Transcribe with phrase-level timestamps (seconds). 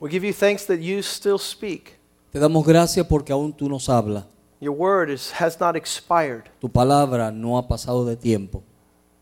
[0.00, 1.98] We give you thanks that you still speak.
[2.32, 4.24] Te damos gracias porque aún tú nos hablas.
[4.60, 6.44] Your word is, has not expired.
[6.60, 8.62] Tu palabra no ha pasado de tiempo.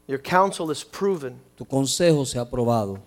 [0.07, 1.41] Your counsel is proven.
[1.57, 2.99] Tu consejo se ha probado.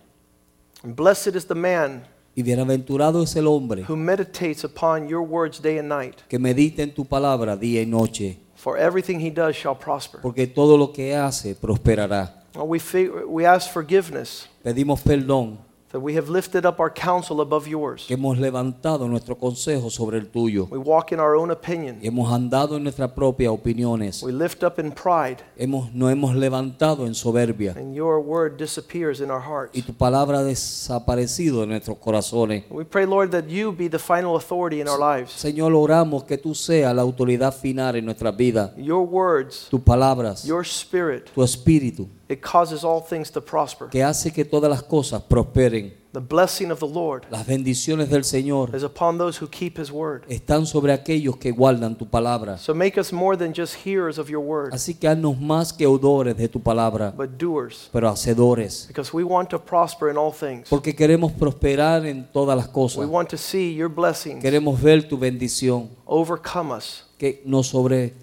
[0.84, 2.06] And blessed is the man
[2.36, 6.22] Y bienaventurado es el hombre who meditates upon your words day and night.
[6.30, 10.22] que medita en tu palabra día y noche, For everything he does shall prosper.
[10.22, 12.34] porque todo lo que hace prosperará.
[12.56, 12.80] We,
[13.28, 15.60] we ask forgiveness Pedimos perdón
[15.92, 18.06] that we have lifted up our counsel above yours.
[18.08, 21.98] que hemos levantado nuestro consejo sobre el tuyo We walk in our own opinion.
[22.02, 24.22] hemos andado en nuestras propias opiniones.
[24.24, 29.20] We lift up in pride, Hemos, no hemos levantado en soberbia and your word disappears
[29.20, 29.76] in our hearts.
[29.78, 32.64] y tu palabra ha desaparecido de nuestros corazones.
[32.70, 35.32] We pray, Lord, that you be the final authority in our lives.
[35.32, 38.72] Señor, oramos que tú seas la autoridad final en nuestras vidas.
[38.78, 43.90] Your words, Tus palabras, your spirit, tu espíritu, it causes all things to prosper.
[43.90, 45.98] que hace que todas las cosas prosperen.
[46.12, 49.92] The blessing of the Lord Las bendiciones del Señor is upon those who keep his
[49.92, 50.24] word.
[50.28, 52.58] están sobre aquellos que guardan tu palabra.
[52.58, 55.86] So make us more than just hearers of your word, Así que haznos más que
[55.86, 58.86] odores de tu palabra, but doers, pero hacedores.
[58.88, 60.68] because we want to prosper in all things.
[60.68, 63.06] Porque queremos prosperar en todas las We cosas.
[63.08, 67.04] want to see your blessings Queremos ver tu bendición overcome us.
[67.20, 68.16] que nos sobre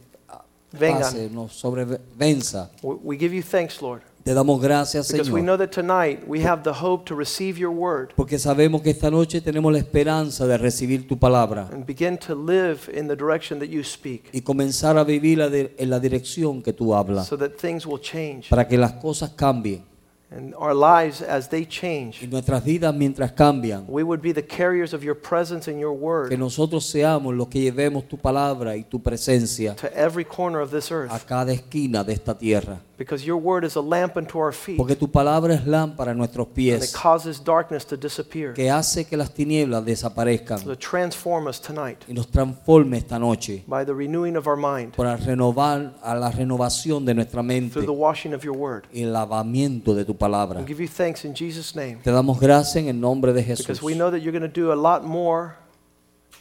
[0.72, 1.32] Vengan.
[1.34, 2.70] nos sobrevenza.
[2.82, 5.44] We- We give you thanks, Lord, Te damos gracias, because we Señor.
[5.44, 9.08] know that tonight we have the hope to receive your word Porque sabemos que esta
[9.10, 13.60] noche tenemos la esperanza de recibir tu palabra and begin to live in the direction
[13.60, 17.28] that you speak y comenzar a vivir la de- en la dirección que tú hablas,
[17.28, 19.84] so that things will change para que las cosas cambien
[20.30, 22.26] and our lives as they y change.
[22.28, 26.04] nuestras vidas mientras cambian, We would be the carriers of your presence and your que
[26.04, 30.70] word nosotros seamos los que llevemos tu palabra y tu presencia to every corner of
[30.70, 32.80] this a earth cada esquina de esta tierra.
[32.98, 36.14] because your word is a lamp unto our feet Porque tu palabra es lámpara a
[36.14, 38.52] nuestros and it pies, causes darkness to disappear.
[38.54, 43.62] que hace que las tinieblas desaparezcan To transform us tonight y nos transforme esta noche
[43.68, 47.86] by the renewing of our mind para renovar a la renovación de nuestra mente through
[47.86, 48.84] the washing of your word.
[48.92, 50.60] y el lavamiento de tu palabra.
[50.60, 53.66] We give you thanks in Jesus' name Te damos gracias en el nombre de Jesús,
[53.66, 55.54] because we know that you're going to do a lot more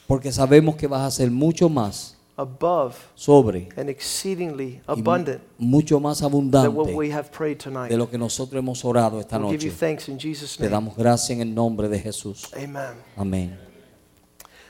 [0.07, 5.99] porque sabemos que vas a hacer mucho más above sobre and exceedingly y abundant mucho
[5.99, 7.89] más than what abundante we have prayed tonight.
[7.89, 9.79] de lo que nosotros hemos orado esta We give you noche.
[9.79, 12.51] thanks in Jesus' Te damos gracias en el nombre de Jesús.
[12.53, 12.95] Amen.
[13.15, 13.64] Amén.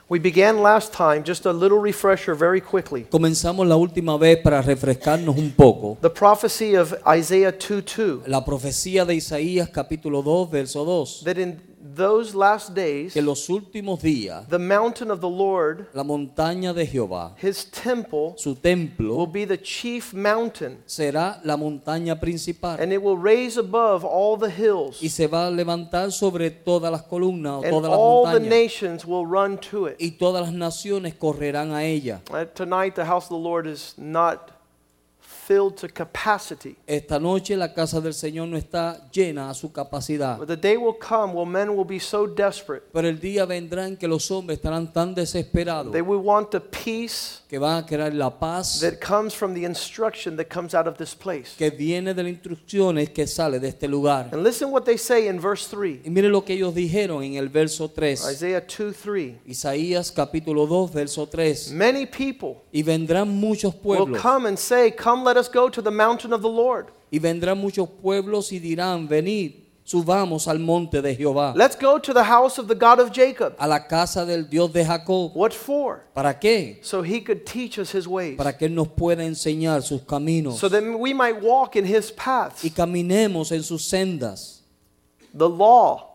[0.08, 3.06] We began last time, just a little refresher very quickly.
[3.10, 5.98] Comenzamos la última vez para refrescarnos un poco.
[6.00, 11.40] The prophecy of Isaiah 2 2 La profecía de Isaías capítulo 2, verso 2, that
[11.40, 11.60] in
[11.94, 16.86] those last days, que los últimos días the mountain of the Lord, la montaña de
[16.86, 22.92] Jehová, his temple, su will templo, be the chief mountain, será la montaña principal and
[22.92, 27.04] it will raise above all the hills, y se va a levantar sobre todas las
[27.04, 29.96] columnas and todas las all the montañas nations will run to it.
[30.00, 32.22] y todas las naciones correrán a ella.
[32.32, 34.55] Uh, tonight, the house of the Lord is not
[35.48, 36.76] filled to capacity.
[36.88, 40.76] Esta noche la casa del Señor no está llena a su capacidad, But the day
[40.78, 42.84] will come when men will be so desperate.
[42.92, 46.60] pero el día vendrá en que los hombres estarán tan desesperados They will want the
[46.60, 50.88] peace que van a querer la paz that comes from the instruction that comes out
[50.88, 51.56] of this place.
[51.58, 54.30] que viene de las instrucciones que sale de este lugar.
[54.32, 56.02] And listen what they say in verse 3.
[56.06, 58.32] Y mire lo que ellos dijeron en el verso 3.
[58.32, 59.36] Isaiah 2 3.
[59.46, 61.72] Isaías capítulo 2, verso 3.
[61.72, 64.22] Many people Y vendrán muchos will pueblos.
[64.22, 66.88] come and say, Come, let us go to the mountain of the Lord.
[67.12, 69.54] Y vendrán muchos pueblos y dirán, venid,
[69.86, 73.54] subamos al monte de Jehová, Let's go to the house of the God of Jacob.
[73.60, 75.32] a la casa del Dios de Jacob.
[75.36, 76.04] What for?
[76.16, 76.80] ¿Para qué?
[76.84, 78.36] So he could teach us his ways.
[78.38, 82.12] Para que Él nos pueda enseñar sus caminos So that we might walk in his
[82.12, 82.64] paths.
[82.64, 84.62] y caminemos en sus sendas.
[85.34, 86.12] The law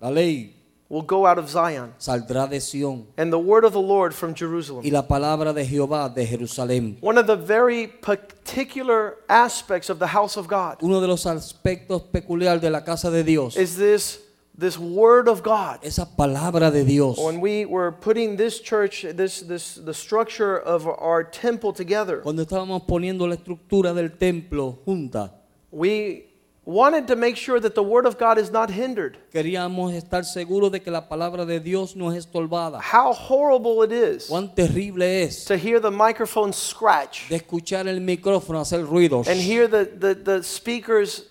[0.00, 0.55] La ley
[0.88, 4.34] will go out of Zion, saldrá de Sión and the word of the Lord from
[4.34, 4.84] Jerusalem.
[4.84, 6.96] y la palabra de Jehová de Jerusalén.
[7.00, 12.02] One of the very particular aspects of the house of God Uno de los aspectos
[12.10, 14.20] peculiares de la casa de Dios, is this,
[14.56, 15.80] this word of God.
[15.82, 17.18] esa palabra de Dios.
[17.18, 22.44] When we were putting this church, this, this, the structure of our temple together, Cuando
[22.44, 25.32] estábamos poniendo la estructura del templo junta,
[25.72, 26.26] we
[26.66, 29.16] wanted to make sure that the Word of God is not hindered.
[29.32, 32.80] Queríamos estar seguros de que la palabra de Dios no es estorbada.
[32.82, 38.00] How horrible it is Cuán terrible es to hear the microphone scratch de escuchar el
[38.00, 41.26] micrófono hacer ruidos and hear the, the, the speakers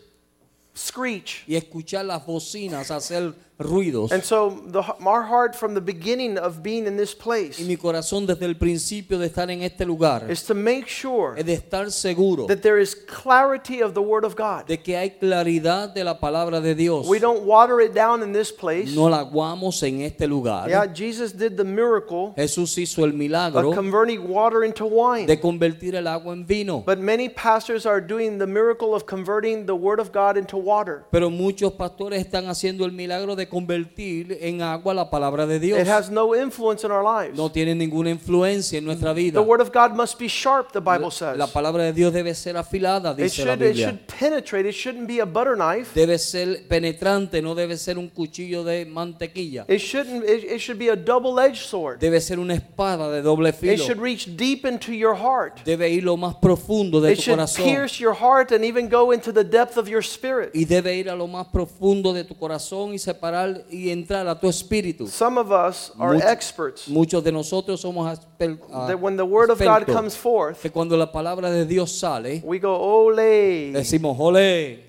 [0.74, 1.44] screech.
[1.48, 4.12] y escuchar las bocinas hacer ruidos.
[4.12, 7.78] And so the, our heart from the beginning of being in this Y place mi
[7.78, 11.54] corazón desde el principio de estar en este lugar is to make sure es de
[11.54, 14.68] estar seguro that there is clarity of the Word of God.
[14.68, 17.08] de que hay claridad de la palabra de Dios.
[17.08, 18.94] We don't water it down in this place.
[18.94, 20.68] No la aguamos en este lugar.
[20.70, 25.26] Yeah, Jesus did the miracle Jesús hizo el of converting water into wine.
[25.26, 26.84] de convertir el agua en vino.
[26.86, 31.06] But many pastors are doing the miracle of converting the Word of God into water.
[31.12, 35.80] Pero muchos pastores están haciendo el milagro de convertir en agua la palabra de Dios.
[35.80, 37.38] It has no influence in our lives.
[37.38, 39.34] No tiene ninguna influencia en nuestra vida.
[39.42, 41.38] The Word of God must be sharp, the Bible says.
[41.38, 43.88] La palabra de Dios debe ser afilada, It dice la should, it Biblia.
[43.90, 44.66] should penetrate.
[44.70, 45.94] It shouldn't be a butter knife.
[45.94, 49.66] Debe ser penetrante, no debe ser un cuchillo de mantequilla.
[49.68, 50.24] It shouldn't.
[50.24, 52.00] It, it should be a double-edged sword.
[52.00, 53.78] Debe ser una espada de doble It filo.
[53.86, 55.64] should reach deep into your heart.
[55.66, 57.64] Debe ir lo más profundo de It tu should corazón.
[57.66, 60.52] pierce your heart and even go into the depth of your spirit.
[60.54, 63.35] Y debe ir a lo más profundo de tu corazón y separar
[63.70, 65.08] y entrar a tu espíritu.
[65.08, 69.24] Some of us are Mucho- experts Muchos de nosotros somos asper- ah, that when the
[69.24, 72.76] Word of God expertos, comes forth, que cuando la palabra de Dios sale, we go,
[72.76, 74.85] Ole, decimos, ole,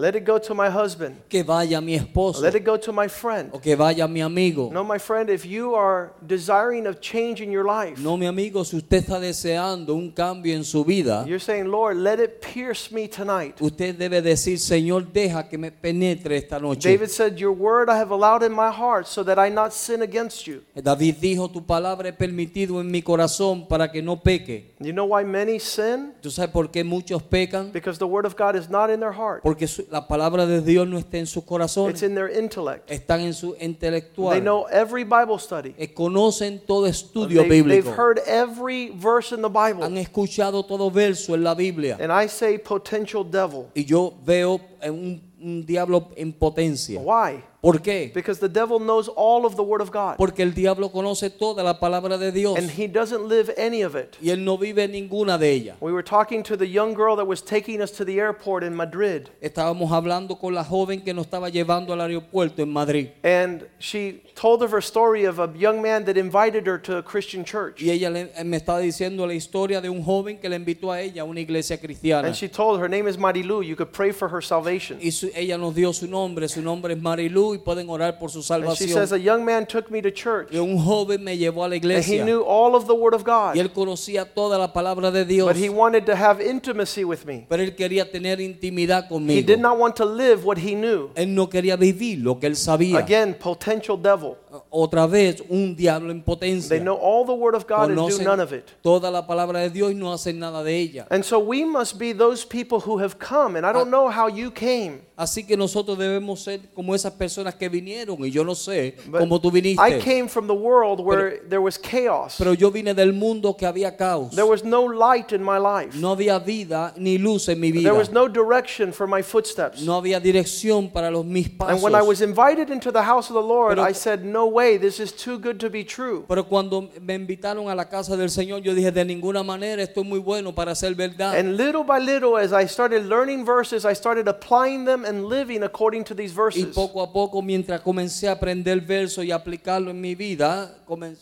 [0.00, 1.16] let it go to my husband.
[1.28, 3.50] que vaya mi esposo Let it go to my friend.
[3.52, 4.70] o que vaya mi amigo.
[4.72, 8.64] No, my friend, if you are desiring of change in your life, No, mi amigo,
[8.64, 12.90] si usted está deseando un cambio en su vida, you're saying, Lord, let it pierce
[12.92, 13.60] me tonight.
[13.60, 16.88] usted debe decir, Señor, deja que me penetre esta noche.
[16.88, 20.02] David said, Your word I have allowed in my heart so that I not sin
[20.02, 20.62] against you.
[20.74, 24.74] David dijo, tu palabra he permitido en mi corazón para que no peque.
[24.80, 26.12] You know why many sin?
[26.22, 27.70] ¿Tú sabes por qué muchos pecan?
[27.72, 30.60] Because the word of God is not in their heart, Porque su- la palabra de
[30.60, 32.90] Dios no está en sus it's corazones, in their intellect.
[32.90, 34.40] están en su They intelectual.
[34.40, 35.74] know every Bible study.
[35.76, 37.90] Eh, Conocen todo estudio They, they've bíblico.
[37.96, 40.00] heard every verse in the Han Bible.
[40.00, 41.96] escuchado todo verso en la Biblia.
[42.00, 43.66] And I say potential devil.
[43.74, 47.00] Y yo veo un, un diablo en potencia.
[47.00, 47.42] Why?
[47.60, 48.10] ¿Por qué?
[48.14, 50.16] Because the devil knows all of the word of God.
[50.16, 53.94] Porque el diablo conoce toda la palabra de Dios And he doesn't live any of
[53.94, 54.16] it.
[54.22, 55.76] y él no vive ninguna de ellas.
[55.80, 58.74] We were talking to the young girl that was taking us to the airport in
[58.74, 59.28] Madrid.
[59.42, 63.08] Estábamos hablando con la joven que nos estaba llevando al aeropuerto en Madrid.
[63.22, 67.02] And she told of her story of a young man that invited her to a
[67.02, 67.82] Christian church.
[67.82, 71.22] Y ella me estaba diciendo la historia de un joven que le invitó a ella
[71.22, 72.26] a una iglesia cristiana.
[72.28, 73.62] And she told her name is Marilu.
[73.62, 74.98] You could pray for her salvation.
[75.02, 78.30] Y su- ella nos dio su nombre, su nombre es Marilu y pueden orar por
[78.30, 78.48] su And she
[78.86, 78.88] salvación.
[78.94, 80.48] says a young man took me to church.
[80.52, 83.14] Y un joven me llevó a la And he iglesia knew all of the word
[83.14, 83.56] of y God.
[83.56, 87.46] él conocía toda la palabra de Dios, But he wanted to have intimacy with me.
[87.48, 89.46] pero él quería tener intimidad He conmigo.
[89.46, 91.10] did not want to live what he knew.
[91.14, 92.98] Él no quería vivir lo que él sabía.
[92.98, 94.36] Again, potential devil.
[94.70, 96.68] Otra vez, un diablo en potencia.
[96.70, 98.64] They know all the word of God and do Conocen none of it.
[98.82, 101.06] toda la palabra de Dios y no hacen nada de ella.
[101.10, 103.56] And so we must be those people who have come.
[103.56, 103.90] And I don't ah.
[103.90, 105.02] know how you came.
[105.20, 109.38] Así que nosotros debemos ser como esas personas que vinieron y yo no sé cómo
[109.38, 109.98] tú I viniste.
[110.02, 112.36] came from the world where there was chaos.
[112.38, 114.30] Pero yo vine del mundo que había caos.
[114.34, 115.94] There was no light in my life.
[115.94, 117.90] No había vida ni luz en mi vida.
[117.90, 119.82] There was no direction for my footsteps.
[119.82, 122.08] No había dirección para los mis And when I pasos.
[122.08, 125.12] was invited into the house of the Lord, Pero- I said, No way, this is
[125.12, 126.24] too good to be true.
[126.28, 130.00] Pero cuando me invitaron a la casa del Señor, yo dije, de ninguna manera esto
[130.00, 131.36] es muy bueno para ser verdad.
[131.38, 135.62] And little by little, as I started learning verses, I started applying them and living
[135.62, 136.74] according to these Y verses.
[136.74, 141.18] poco a poco, mientras comencé a aprender verso y aplicarlo en mi vida, comen-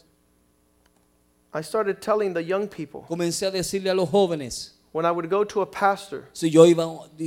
[1.53, 5.29] I started telling the young people comencé a decirle a los jóvenes, when I would
[5.29, 6.87] go to a pastor si yo iba,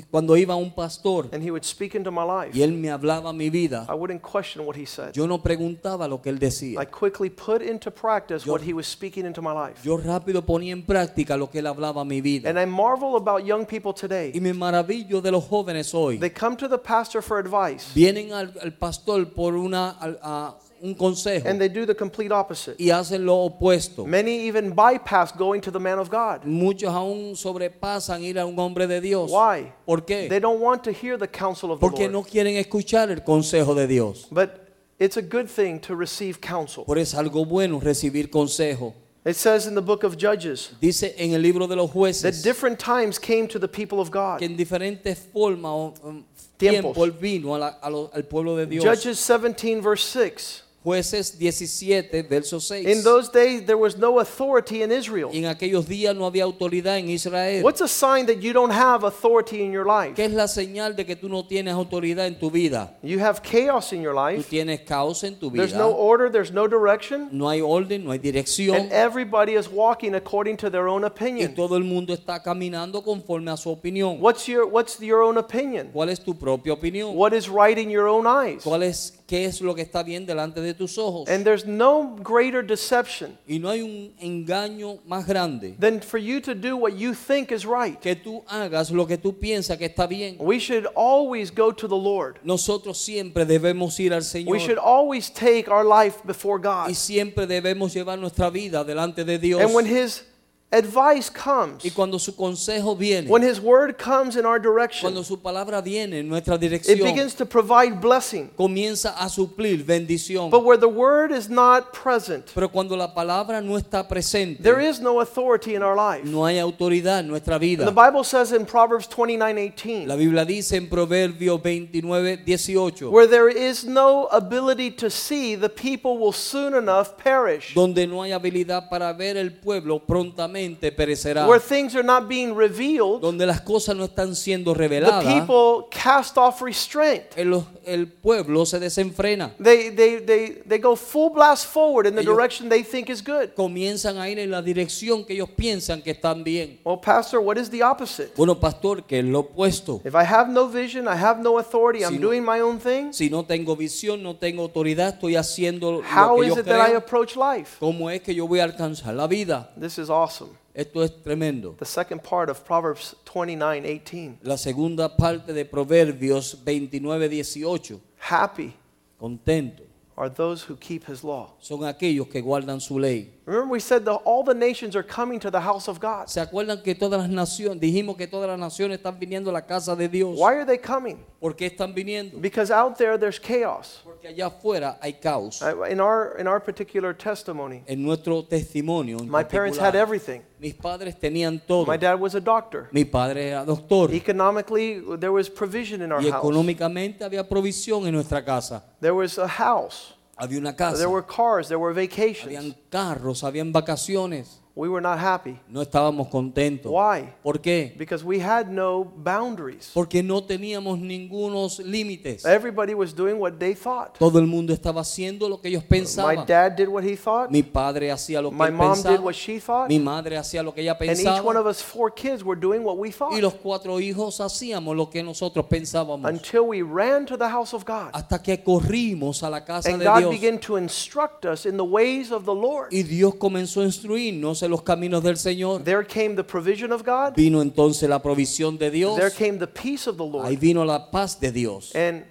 [0.10, 2.90] cuando iba a un pastor and he would speak into my life, y él me
[2.90, 5.14] hablaba mi vida, I wouldn't question what he said.
[5.16, 6.80] yo no preguntaba lo que él decía.
[6.82, 9.84] I quickly put into practice Yo- what he was speaking into my life.
[9.84, 12.50] Yo rápido ponía en práctica lo que él hablaba a mi vida.
[12.50, 14.32] And I marvel about young people today.
[14.34, 16.18] Y me maravillo de los jóvenes hoy.
[16.18, 20.56] They come to the pastor for advice Vienen al, al pastor por una, al- a-
[20.84, 22.76] un consejo and they do the complete opposite.
[22.80, 24.06] y hacen lo opuesto.
[24.06, 26.44] Many even bypass going to the man of God.
[26.46, 29.32] Muchos aún sobrepasan ir a un hombre de Dios.
[29.32, 29.72] Why?
[29.86, 30.28] ¿Por qué?
[30.30, 32.30] They don't want to hear the counsel of the Porque no Lord.
[32.30, 34.28] quieren escuchar el consejo de Dios.
[34.32, 34.70] But
[35.00, 36.84] it's a good thing to receive counsel.
[36.86, 38.94] Por es algo bueno recibir consejo.
[39.24, 41.92] It says in the book of Judges Dice en el libro de los
[42.24, 44.40] that different times came to the people of God.
[44.40, 46.24] que en diferentes formas o um,
[46.58, 48.84] tiempo vino a la- a lo- al pueblo de Dios.
[48.84, 50.64] Judges 17, verse 6.
[50.84, 52.88] Jueces 17, verso 6.
[52.88, 55.30] In those days, there was no authority in Israel.
[55.32, 57.62] En aquellos días no había autoridad en Israel.
[57.64, 60.16] What's a sign that you don't have authority in your life?
[60.16, 62.96] ¿Qué es la señal de que tú no tienes autoridad en tu vida?
[63.04, 64.42] You have chaos in your life.
[64.44, 65.62] Tú tienes caos en tu vida.
[65.68, 68.76] There's no order, there's no direction, No hay orden, no hay dirección.
[68.76, 71.52] and everybody is walking according to their own opinion.
[71.52, 74.20] Y todo el mundo está caminando conforme a su opinión.
[74.20, 75.90] What's your what's your own opinion?
[75.94, 77.16] ¿Cuál es tu propia opinión?
[77.16, 78.64] What is right in your own eyes?
[78.64, 81.30] ¿Cuál es, ¿Qué es lo que está bien delante de tus ojos?
[81.30, 86.42] And there's no greater deception Y no hay un engaño más grande than for you
[86.42, 87.98] to do what you think is right.
[88.02, 90.36] que tú hagas lo que tú piensas que está bien.
[90.38, 92.40] We should always go to the Lord.
[92.44, 96.90] Nosotros siempre debemos ir al We should Señor always take our life before God.
[96.90, 99.62] y siempre debemos llevar nuestra vida delante de Dios.
[99.62, 100.26] And when His
[100.72, 105.22] advice comes, Y cuando su consejo viene, when His word comes in our direction, cuando
[105.24, 108.50] su palabra viene en nuestra it begins to provide blessing.
[108.56, 110.50] comienza a suplir bendición.
[110.50, 114.80] But where the word is not present, Pero cuando la palabra no está presente, there
[114.80, 116.24] is no authority in our life.
[116.24, 117.84] no hay autoridad en nuestra vida.
[117.84, 123.50] The Bible says in Proverbs 29:18, La Biblia dice en Proverbios 29, 18, where there
[123.50, 127.74] is no ability to see, the people will soon enough perish.
[127.74, 130.61] donde no hay habilidad para ver el pueblo, prontamente
[130.96, 131.48] perecerá.
[131.48, 135.88] Where things are not being revealed, Donde las cosas no están siendo the reveladas, people
[135.92, 137.24] cast off restraint.
[137.36, 139.54] el, el pueblo se desenfrena.
[139.62, 143.22] They, they, they, they go full blast forward in the Ellos- direction they think is
[143.24, 143.54] good.
[143.56, 146.80] Comienzan a ir en la dirección que ellos piensan que están bien.
[146.84, 148.32] Well, Pastor, what is the opposite?
[148.36, 150.02] Bueno, pastor, que es lo opuesto.
[150.06, 152.80] If I have no vision, I have no authority, Si I'm no- doing my own
[152.80, 156.60] thing, Si no tengo visión, no tengo autoridad, estoy haciendo lo how que is yo
[156.62, 156.98] it that I creo.
[156.98, 157.78] approach life?
[157.80, 159.72] ¿Cómo es que yo voy a alcanzar la vida?
[159.80, 160.51] This is awesome.
[160.74, 161.76] Esto es tremendo.
[161.78, 164.40] The second part of Proverbs 29 18.
[164.44, 168.00] La segunda parte de Proverbios 29, 18.
[168.18, 168.74] Happy
[169.20, 169.84] Contento.
[170.18, 171.56] are those who keep his law.
[171.60, 173.32] Son aquellos que guardan su ley.
[173.44, 176.28] Remember, we said that all the nations are coming to the house of God.
[176.30, 179.62] ¿Se acuerdan que todas las naciones, dijimos que todas las naciones están viniendo a la
[179.66, 180.38] casa de Dios?
[180.38, 181.18] Why are they coming?
[181.40, 182.40] ¿Por qué están viniendo?
[182.40, 184.02] Because out there there's chaos.
[184.04, 185.60] Porque allá afuera hay caos.
[185.90, 190.42] In our, in our particular testimony, En nuestro testimonio, en my parents had everything.
[190.60, 191.88] mis padres tenían todo.
[191.88, 192.90] My dad was a doctor.
[192.92, 194.12] Mi padre era doctor.
[194.14, 196.44] Economically, there was provision in our Y house.
[196.44, 198.84] económicamente había provisión en nuestra casa.
[199.00, 200.14] There was a house.
[200.42, 200.98] Había una casa.
[200.98, 201.68] There were cars.
[201.68, 202.46] There were vacations.
[202.46, 204.61] Habían carros, habían vacaciones.
[204.74, 205.60] We were not happy.
[205.68, 206.90] No estábamos contentos.
[206.90, 207.28] Why?
[207.44, 207.94] ¿Por qué?
[207.98, 209.92] Because we had no boundaries.
[209.94, 212.46] Porque no teníamos ningunos límites.
[212.46, 214.18] Everybody was doing what they thought.
[214.18, 216.46] Todo el mundo estaba haciendo lo que ellos My pensaban.
[216.48, 217.52] dad did what he thought.
[217.52, 219.22] Mi padre hacía lo que My él mom did pensaba.
[219.26, 219.90] what she thought.
[219.90, 221.60] Mi madre hacía lo que ella And each one pensaba.
[221.60, 223.42] of us four kids were doing what we Y thought.
[223.42, 226.30] los cuatro hijos hacíamos lo que nosotros pensábamos.
[226.32, 228.12] Until we ran to the house of God.
[228.14, 230.32] Hasta que corrimos a la casa And de God Dios.
[230.32, 232.88] began to instruct us in the ways of the Lord.
[232.94, 235.84] Y Dios comenzó a instruirnos los caminos del Señor.
[235.84, 237.36] There came the provision of God.
[237.36, 239.18] Vino entonces la provisión de Dios.
[239.18, 240.60] There came the peace of the Ahí Lord.
[240.60, 241.96] vino la paz de Dios.
[241.96, 242.26] And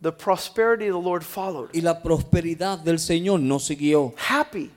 [0.00, 1.70] the prosperity of the Lord followed.
[1.74, 4.12] Y la prosperidad del Señor nos siguió.
[4.16, 4.70] Happy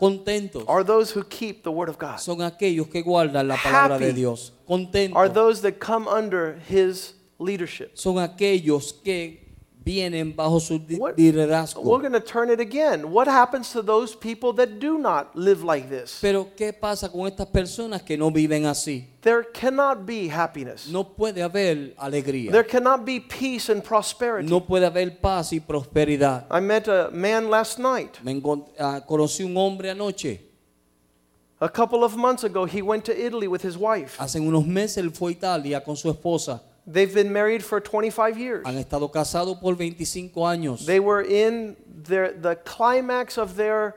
[0.00, 0.64] Contentos.
[0.66, 2.18] are those who keep the word of God.
[2.18, 4.52] Son aquellos que guardan la palabra de Dios.
[4.68, 5.32] Are Contentos.
[5.34, 7.92] those that come under his leadership.
[7.96, 9.47] Son aquellos que
[9.88, 10.78] vienen bajo su
[11.16, 11.82] liderazgo.
[11.82, 13.10] We're going to turn it again.
[13.10, 16.18] What happens to those people that do not live like this?
[16.20, 19.06] Pero ¿qué pasa con estas personas que no viven así?
[19.22, 20.88] There cannot be happiness.
[20.88, 22.52] No puede haber alegría.
[22.52, 24.48] There cannot be peace and prosperity.
[24.48, 26.46] No puede haber paz y prosperidad.
[26.50, 28.22] I met a man last night.
[28.22, 28.42] Me
[28.78, 30.40] ah, conocí un hombre anoche.
[31.60, 34.16] A couple of months ago, he went to Italy with his wife.
[34.20, 36.60] Hace unos meses él fue a Italia con su esposa.
[36.90, 38.64] They've been married for 25 years.
[38.64, 40.86] Han estado casados por 25 años.
[40.86, 43.94] They were in their, the climax of their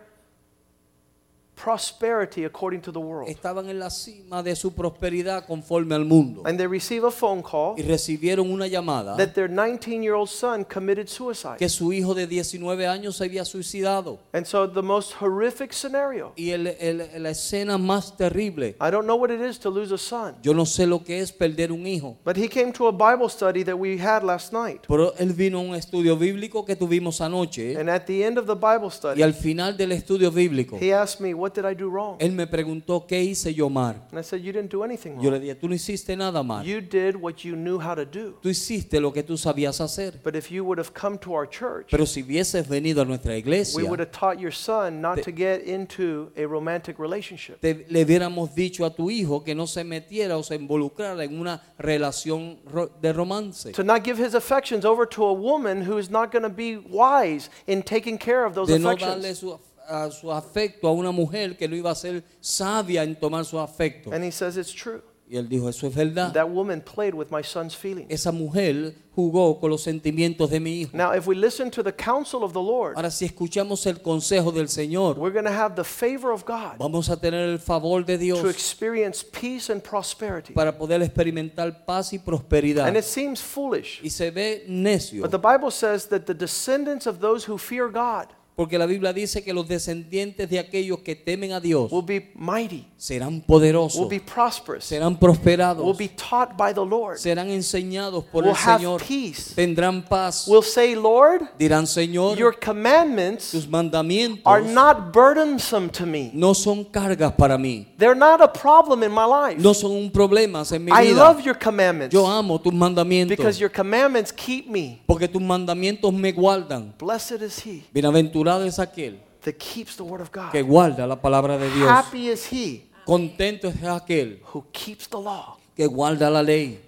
[1.62, 3.30] prosperity according to the world.
[3.30, 6.42] Estaban en la cima de su prosperidad conforme al mundo.
[6.46, 10.30] And they receive a phone call Y recibieron una llamada that their 19 year old
[10.30, 11.58] son committed suicide.
[11.58, 14.20] que su hijo de 19 años se había suicidado.
[14.34, 18.76] And so, the most horrific scenario Y el- el- la escena más terrible.
[18.82, 21.20] I don't know what it is to lose a son, Yo no sé lo que
[21.20, 22.18] es perder un hijo.
[22.26, 24.82] but he came to a Bible study that we had last night.
[24.88, 27.78] Pero él vino a un estudio bíblico que tuvimos anoche.
[27.78, 30.94] And at the end of the Bible Y study, al final del estudio bíblico, he
[30.94, 32.18] asked me, What's What did I do wrong?
[32.20, 33.96] Él me preguntó qué hice yo mal.
[34.12, 35.24] And I said, You didn't do anything wrong.
[35.26, 36.66] Yo le dije, tú no hiciste nada mal.
[36.66, 38.38] You did what you knew how to do.
[38.42, 40.20] Tú hiciste lo que tú sabías hacer.
[40.24, 43.34] But if you would have come to our church, Pero si hubieses venido a nuestra
[43.34, 47.60] we iglesia, would have taught your son not Te- to get into a romantic relationship.
[47.60, 51.38] te- le hubiéramos dicho a tu hijo que no se metiera o se involucrara en
[51.38, 52.60] una relación
[53.02, 53.74] de romance.
[53.74, 56.78] To not give his affections over to a woman who is not going to be
[56.78, 59.38] wise in taking care of those De no darle affections.
[59.40, 63.46] su, a- su afecto a una mujer que no iba a ser sabia en tomar
[63.46, 64.12] su afecto.
[64.12, 65.02] And he says it's true.
[65.30, 66.34] Y él dijo, eso es verdad.
[66.34, 68.08] That woman played with my son's feelings.
[68.12, 70.92] Esa mujer jugó con los sentimientos de mi hijo.
[70.94, 74.52] Now, if we listen to the counsel of the Lord, Ahora, si escuchamos el consejo
[74.52, 78.04] del Señor, we're going to have the favor of God vamos a tener el favor
[78.04, 80.52] de to Dios experience peace and prosperity.
[80.54, 82.86] para poder experimentar paz y prosperidad.
[82.86, 87.08] And it seems foolish, Y se ve necio, but the Bible says that the descendants
[87.08, 91.16] of those who fear God porque la Biblia dice que los descendientes de aquellos que
[91.16, 96.10] temen a Dios will be mighty, serán will poderosos, be prosperous, serán will prosperados, be
[96.10, 100.62] taught by the Lord, serán enseñados por will el have Señor, peace, tendrán paz, will
[100.62, 106.30] say, Lord, dirán Señor, your commandments tus mandamientos are not burdensome to me.
[106.34, 109.60] no son cargas para mí, They're not a problem in my life.
[109.62, 111.16] no son un problema en mi I vida.
[111.24, 115.02] love your commandments Yo amo tus mandamientos because your commandments keep me.
[115.08, 116.94] porque tus mandamientos me guardan.
[117.00, 120.52] Blessed is he Bienaventurado es aquel that keeps the word of God.
[120.52, 121.90] que guarda la palabra de Dios.
[121.90, 125.58] Happy is he Contento es aquel who keeps the law.
[125.76, 126.80] que guarda la ley.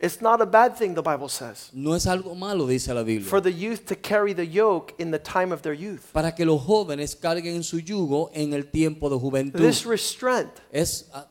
[0.00, 3.28] It's not a bad thing, the Bible says, No es algo malo, dice la Biblia.
[3.28, 6.12] for the youth to carry the yoke in the time of their youth.
[6.12, 9.60] Para que los jóvenes carguen su yugo en el tiempo de juventud.
[9.60, 11.26] This restraint, Es ah,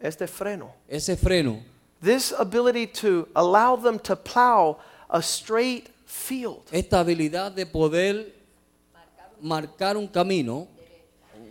[0.00, 1.62] este freno, ese freno,
[2.02, 6.62] this ability to allow them to plow a straight field.
[6.72, 8.34] esta habilidad de poder
[9.40, 10.66] marcar un camino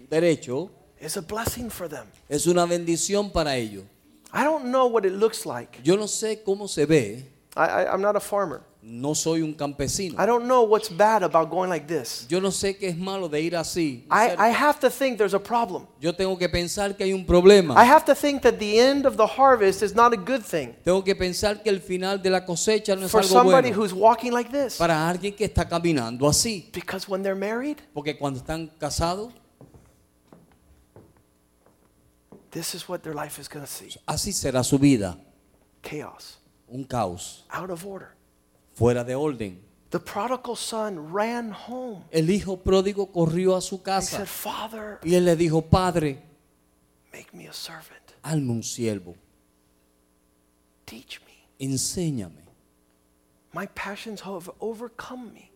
[0.10, 2.06] derecho, is a blessing for them.
[2.28, 3.84] es una bendición para ellos.
[4.32, 5.80] I don't know what it looks like.
[5.84, 7.26] Yo no sé cómo se ve,
[7.56, 8.62] I, I, I'm not a farmer.
[8.82, 10.16] No soy un campesino.
[10.18, 12.26] I don't know what's bad about going like this.
[12.30, 14.06] Yo no sé qué es malo de ir así.
[14.10, 15.86] I, I have to think there's a problem.
[16.00, 17.76] Yo tengo que pensar que hay un problema.
[17.76, 20.74] I have to think that the end of the harvest is not a good thing
[20.84, 23.84] Tengo que pensar que el final de la cosecha no es for algo somebody bueno
[23.84, 24.78] who's walking like this.
[24.78, 26.70] para alguien que está caminando así.
[26.74, 29.34] Because when they're married, Porque cuando están casados,
[32.52, 35.18] this is what their life is going to see así será su vida.
[35.84, 36.38] chaos,
[36.72, 38.16] Un caos, out of order.
[38.80, 39.60] Fuera de orden.
[39.90, 42.04] The prodigal son ran home.
[42.12, 46.22] El hijo pródigo corrió a su He casa said, Father, y él le dijo, Padre,
[47.12, 48.14] make me a servant.
[48.24, 49.16] hazme un siervo,
[50.86, 51.34] Teach me.
[51.66, 52.44] enséñame.
[53.54, 55.50] My passions have overcome me,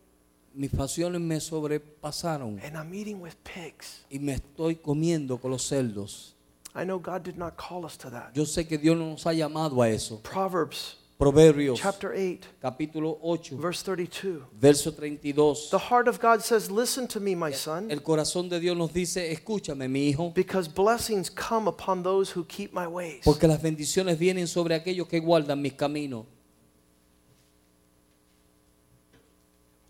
[0.55, 4.03] Mis pasiones me sobrepasaron and I'm eating with pigs.
[4.09, 6.33] y me estoy comiendo con los cerdos.
[6.75, 8.33] I know God did not call us to that.
[8.33, 10.19] Yo sé que Dios no nos ha llamado a eso.
[10.23, 14.41] Proverbs Proverbios, chapter 8, capítulo 8, verse 32.
[14.59, 15.69] verso 32.
[15.69, 18.91] The heart of God says, Listen to me, my son, El corazón de Dios nos
[18.91, 23.21] dice, escúchame mi hijo, because blessings come upon those who keep my ways.
[23.23, 26.25] porque las bendiciones vienen sobre aquellos que guardan mis caminos.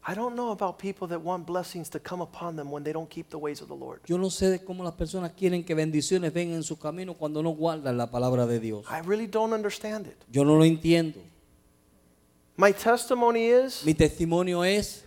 [0.05, 3.09] I don't know about people that want blessings to come upon them when they don't
[3.09, 4.01] keep the ways of the Lord.
[4.05, 7.41] Yo no sé de cómo las personas quieren que bendiciones vengan en su camino cuando
[7.41, 8.85] no guardan la palabra de Dios.
[8.89, 10.17] I really don't understand it.
[10.29, 11.19] Yo no lo entiendo.
[12.57, 15.05] My testimony is Mi testimonio es,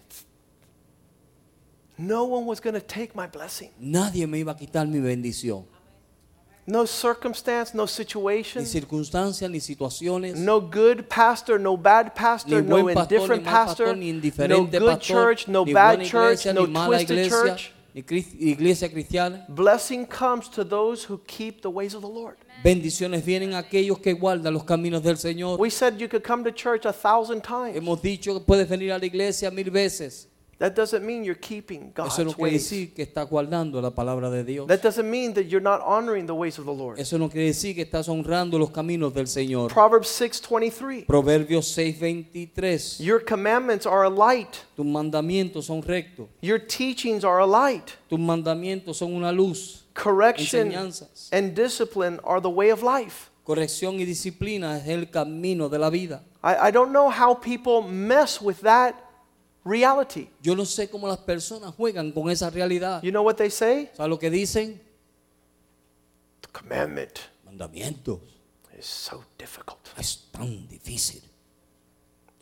[1.98, 3.70] no one was going to take my blessing.
[3.78, 5.66] nadie me iba a quitar mi bendición.
[6.68, 8.62] No circumstance, no situation.
[8.62, 13.06] Ni situation, circunstancias, ni situaciones, no good pastor, no bad pastor, ni no buen pastor,
[13.06, 16.10] ni indifferent mal pastor, pastor, ni no indiferente good pastor, church, no ni bad buena
[16.10, 17.72] church, iglesia, no ni mala twisted iglesia, church.
[17.94, 19.46] ni iglesia cristiana.
[19.48, 22.36] Blessing comes to those who keep the ways of the Lord.
[22.64, 25.60] Bendiciones vienen a aquellos que guardan los caminos del Señor.
[25.60, 27.76] We said you could come to church a thousand times.
[27.76, 30.26] Hemos dicho que puedes venir a la iglesia mil veces.
[30.58, 32.62] That doesn't mean you're keeping God's Eso no quiere ways.
[32.62, 34.66] decir que estás guardando la palabra de Dios.
[34.68, 36.98] That doesn't mean that you're not honoring the ways of the Lord.
[36.98, 39.70] Eso no quiere decir que estás honrando los caminos del Señor.
[39.70, 41.04] Proverbs 6:23.
[41.06, 42.98] Proverbios 6:23.
[43.00, 44.56] Your commandments are a light.
[44.74, 46.28] Tus mandamientos son rectos.
[46.40, 47.90] Your teachings are a light.
[48.08, 49.84] Tus mandamientos son una luz.
[49.94, 51.28] Correction Enseñanzas.
[51.32, 53.30] and discipline are the way of life.
[53.44, 56.22] Corrección y disciplina es el camino de la vida.
[56.42, 58.94] I, I don't know how people mess with that
[59.66, 60.28] reality.
[60.40, 63.02] Yo no sé cómo las personas juegan con esa realidad.
[63.02, 63.90] You know what they say?
[63.94, 64.80] ¿Sabes lo que dicen?
[66.40, 68.20] The commandment Mandamientos.
[68.78, 69.80] is so difficult.
[69.98, 71.22] Es tan difícil.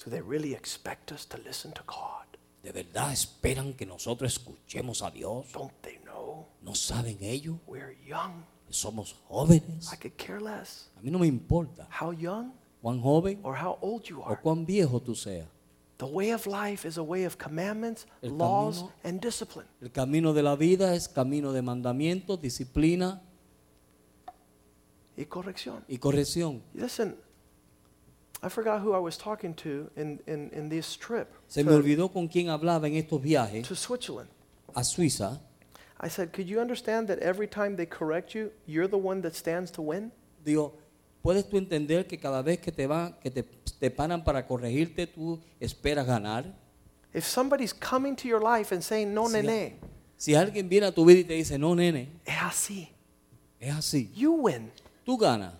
[0.04, 2.24] Do they really expect us to listen to God?
[2.62, 5.46] ¿De verdad esperan que nosotros escuchemos a Dios?
[5.52, 7.56] Don't they know ¿No saben ellos?
[7.66, 8.44] We're young.
[8.70, 9.92] Somos jóvenes.
[9.92, 13.78] I could care less A mí no me importa how young cuán joven or how
[13.80, 14.40] old you o are.
[14.42, 15.46] cuán viejo tú seas.
[15.98, 19.66] The way of life is a way of commandments, El laws, camino- and discipline.
[19.80, 23.20] El camino de la vida es camino de mandamientos, disciplina
[25.16, 25.84] Y corrección.
[25.88, 26.60] y corrección.
[26.74, 27.16] Listen,
[28.42, 31.76] I forgot who I was talking to in, in, in this trip Se me to,
[31.76, 34.28] olvidó con quién hablaba en estos viajes to Switzerland.
[34.74, 35.40] a Suiza.
[36.00, 39.34] I said, could you understand that every time they correct you, you're the one that
[39.36, 40.10] stands to win?
[40.44, 40.72] Digo,
[41.24, 45.06] ¿puedes tú entender que cada vez que te van, que te, te paran para corregirte,
[45.06, 46.44] tú esperas ganar?
[47.14, 49.32] If somebody's coming to your life and saying, no, Sí.
[49.36, 49.78] nene,
[50.18, 52.88] Si alguien viene a tu vida y te dice, no, nene, es así,
[53.58, 54.12] es así.
[54.14, 54.70] you win.
[55.02, 55.54] Tú ganas,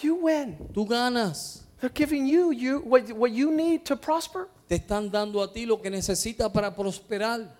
[0.00, 0.56] You win.
[0.72, 1.62] tú ganas.
[1.80, 4.48] They're giving you, you what, what you need to prosper.
[4.66, 7.54] Te están dando a ti lo que necesitas para prosperar.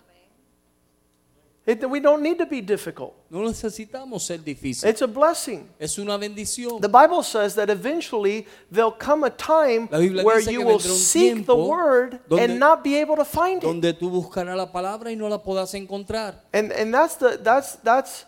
[1.67, 3.15] It, we don't need to be difficult.
[3.29, 4.85] No necesitamos ser difíciles.
[4.89, 5.69] It's a blessing.
[5.81, 6.81] Es una bendición.
[6.81, 12.21] The Bible says that eventually there'll come a time where you will seek the word
[12.29, 13.67] donde- and not be able to find it.
[13.67, 16.41] donde tú buscarás la palabra y no la podrás encontrar.
[16.53, 18.27] And and that's the that's that's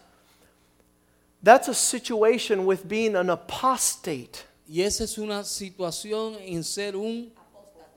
[1.41, 4.45] that's a situation with being an apostate.
[4.67, 7.33] Y esa es una situación en ser un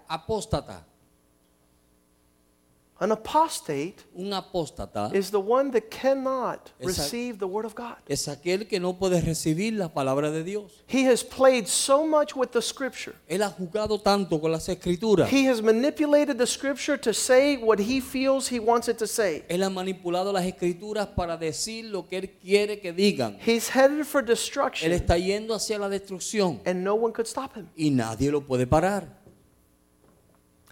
[0.08, 0.86] apóstata.
[3.02, 7.96] An apostate Un apóstata is the one that cannot Exact- receive the word of God.
[8.08, 10.84] es aquel que no puede recibir la palabra de Dios.
[10.88, 13.16] He has played so much with the scripture.
[13.28, 15.28] Él ha jugado tanto con las escrituras.
[15.34, 19.46] He has manipulated the scripture to say what he feels he wants it to say.
[19.50, 23.40] Él ha manipulado las escrituras para decir lo que él quiere que digan.
[23.44, 27.56] He's headed for Él destruction está yendo hacia la destrucción and no one could stop
[27.58, 27.68] him.
[27.76, 29.21] y nadie lo puede parar.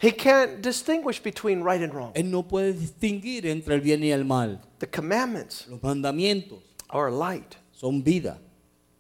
[0.02, 2.12] He can't distinguish between right and wrong.
[2.16, 4.60] Él no puede distinguir entre el bien y el mal.
[4.80, 6.60] The commandments Los mandamientos
[6.90, 7.56] are a light.
[7.74, 8.38] son vida.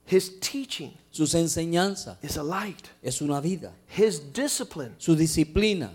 [0.05, 2.89] His teaching Sus enseñanzas is a light.
[3.01, 3.71] es una vida.
[3.87, 5.91] His discipline Su disciplina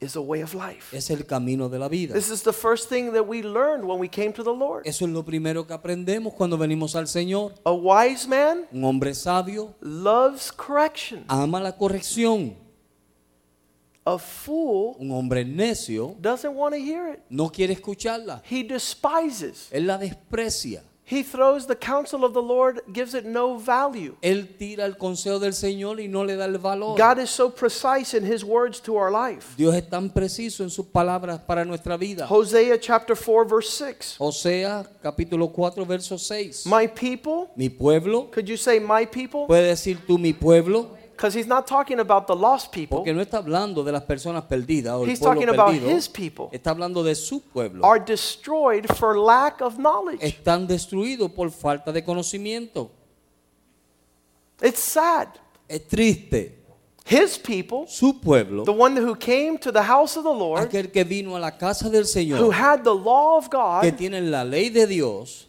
[0.00, 0.94] is a way of life.
[0.96, 2.12] es el camino de la vida.
[2.14, 4.86] This is the first thing that we learned when we came to the Lord.
[4.86, 7.54] Eso es lo primero que aprendemos cuando venimos al Señor.
[7.64, 11.24] A wise man Un hombre sabio loves correction.
[11.28, 12.54] ama la corrección.
[14.06, 17.20] A fool Un hombre necio doesn't want to hear it.
[17.30, 18.42] no quiere escucharla.
[18.50, 19.68] He despises.
[19.72, 20.82] Él la desprecia.
[21.06, 24.16] He throws the counsel of the Lord, gives it no value.
[24.22, 26.96] Él tira el consejo del Señor y no le da el valor.
[26.96, 29.54] God is so precise in his words to our life.
[29.58, 32.26] Dios es tan preciso en sus palabras para nuestra vida.
[32.26, 34.16] Hosea chapter 4 verse 6.
[34.18, 36.64] Osea capítulo 4 verso 6.
[36.66, 39.46] My people, Mi pueblo, could you say my people?
[39.46, 42.98] puede decir tú mi pueblo, Because he's not talking about the lost people.
[42.98, 45.90] porque no está hablando de las personas perdidas o el He's pueblo talking about perdido.
[45.90, 46.48] his people.
[46.52, 47.84] Está hablando de su pueblo.
[47.84, 50.20] Are destroyed for lack of knowledge.
[50.22, 52.90] Están destruidos por falta de conocimiento.
[54.62, 55.28] It's sad.
[55.68, 56.60] Es triste.
[57.06, 60.90] His people, Su pueblo, the one who came to the house of the Lord, aquel
[60.90, 64.30] que vino a la casa del who Señor, had the law of que God, tienen
[64.30, 65.46] la ley de Dios,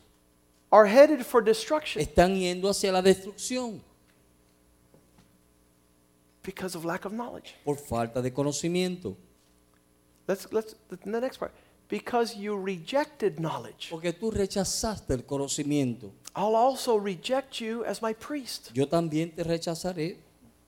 [0.69, 3.81] are headed for destruction están yendo hacia la destrucción
[6.45, 7.55] because of lack of knowledge.
[7.63, 9.15] por falta de conocimiento.
[10.27, 11.51] Let's let's the next part.
[11.87, 16.11] Because you rejected knowledge, Porque tú rechazaste el conocimiento.
[16.35, 18.71] I'll also reject you as my priest.
[18.73, 20.17] Yo también te rechazaré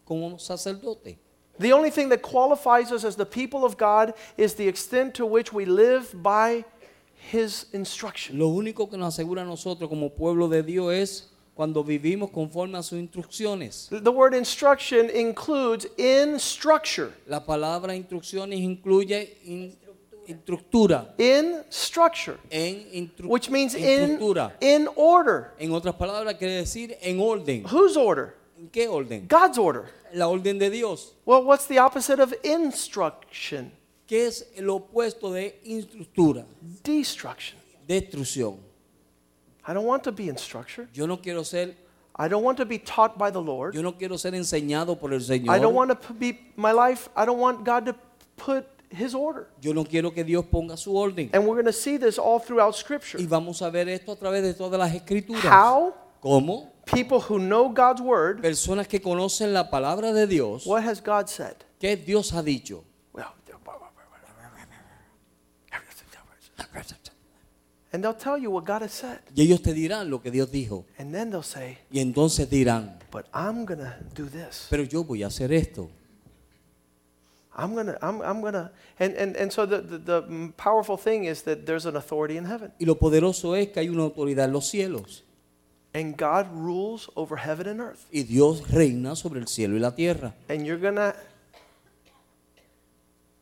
[0.05, 1.17] como sacerdote.
[1.59, 5.25] The only thing that qualifies us as the people of God is the extent to
[5.25, 6.63] which we live by
[7.31, 8.37] his instruction.
[8.37, 12.77] Lo único que nos asegura a nosotros como pueblo de Dios es cuando vivimos conforme
[12.77, 13.89] a sus instrucciones.
[13.89, 17.11] The word instruction includes in structure.
[17.25, 19.75] La palabra instrucciones incluye in-
[20.27, 21.15] estructura.
[21.17, 24.19] In structure, En instru- which means in,
[24.61, 25.51] in order.
[25.57, 27.63] En otras palabras, quiere decir en orden.
[27.65, 28.35] Whose order?
[28.59, 29.27] ¿En qué orden?
[29.27, 29.85] God's order.
[30.13, 31.13] La orden de Dios.
[31.25, 33.71] Well, what's the opposite of instruction?
[34.07, 36.45] ¿Qué es el opuesto de estructura?
[36.83, 37.57] Destruction.
[37.87, 38.57] Destrucción.
[39.67, 40.87] I don't want to be in structure.
[40.93, 41.75] Yo no quiero ser,
[42.15, 43.75] I don't want to be taught by the Lord.
[43.75, 45.49] yo no quiero ser enseñado por el Señor.
[45.49, 47.09] I don't want to be my life.
[47.15, 47.95] I don't want God to
[48.37, 49.47] put his order.
[49.61, 51.29] Yo no quiero que Dios ponga su orden.
[51.33, 53.19] And we're going to see this all throughout scripture.
[53.19, 55.43] Y vamos a ver esto a través de todas las escrituras.
[55.43, 56.71] How ¿Cómo?
[56.85, 60.65] people who know God's word, Personas que conocen la palabra de Dios.
[60.65, 61.55] what has God said?
[61.79, 62.85] ¿Qué Dios ha dicho?
[63.13, 63.33] Well,
[67.97, 69.21] and they'll tell you what God has said.
[69.35, 70.85] Y ellos te dirán lo que Dios dijo.
[70.99, 74.67] And then they'll say, Y entonces dirán, but I'm to do this.
[74.69, 75.89] pero yo voy a hacer esto.
[77.55, 81.41] I'm gonna, I'm, I'm gonna, and, and, and so the, the, the powerful thing is
[81.41, 82.71] that there's an authority in heaven.
[82.79, 85.23] Y lo poderoso es que hay una autoridad en los cielos.
[85.95, 88.05] And God rules over heaven and earth.
[88.11, 90.35] Y Dios reina sobre el cielo y la tierra.
[90.49, 91.15] And you're gonna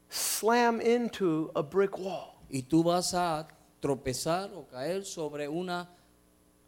[0.10, 2.38] slam into a brick wall.
[2.50, 3.50] Y tú vas a
[3.86, 5.88] tropezar o caer sobre una,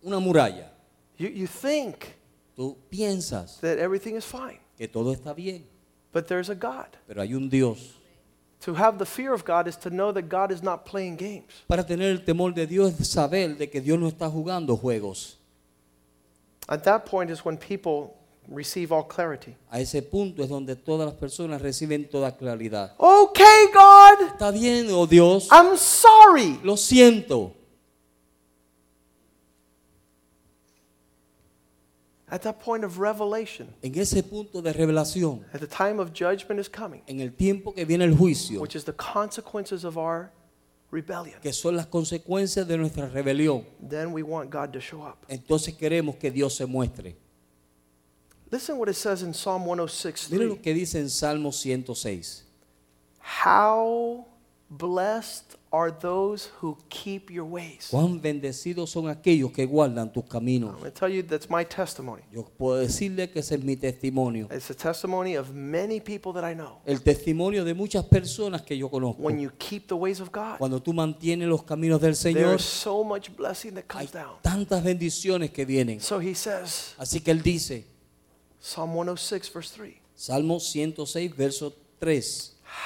[0.03, 0.71] una muralla.
[1.17, 2.15] You, you think
[2.56, 5.63] Tú piensas that everything is fine, que todo está bien,
[6.12, 6.88] but there's a God.
[7.08, 7.93] pero hay un Dios.
[8.62, 11.63] To have the fear of God is to know that God is not playing games.
[11.67, 15.38] Para tener el temor de Dios es saber de que Dios no está jugando juegos.
[16.67, 18.15] At that point is when people
[18.49, 19.55] receive all clarity.
[19.69, 22.93] A ese punto es donde todas las personas reciben toda claridad.
[22.97, 26.60] Okay, God, Está bien, oh Dios, I'm sorry.
[26.63, 27.53] lo siento.
[32.29, 36.60] At that point of revelation, En ese punto de revelación, at the time of judgment
[36.60, 40.29] is coming, en el tiempo que viene el juicio, which is the consequences of our
[40.91, 41.39] rebellion.
[41.41, 45.19] que son las consecuencias de nuestra rebelión, Then we want God to show up.
[45.29, 47.15] entonces queremos que Dios se muestre.
[48.51, 50.62] Listen what it says in Psalm 106 Miren lo 3.
[50.63, 52.45] que dice en Salmo 106.
[53.19, 54.25] How
[54.69, 57.89] blessed are those who keep your ways.
[57.91, 60.69] Cuán bendecidos son aquellos que guardan tus caminos.
[60.75, 62.21] I'm going to tell you that's my testimony.
[62.31, 64.47] Yo puedo decirle que ese es mi testimonio.
[64.49, 66.79] It's a testimony of many people that I know.
[66.86, 69.21] El testimonio de muchas personas que yo conozco.
[69.21, 72.62] When you keep the ways of God, Cuando tú mantienes los caminos del Señor, is
[72.62, 74.36] so much blessing that hay comes down.
[74.41, 75.99] tantas bendiciones que vienen.
[75.99, 77.86] So he says, Así que Él dice,
[78.59, 82.21] Psalm 106, verse 3 Salmo 106, verso 3,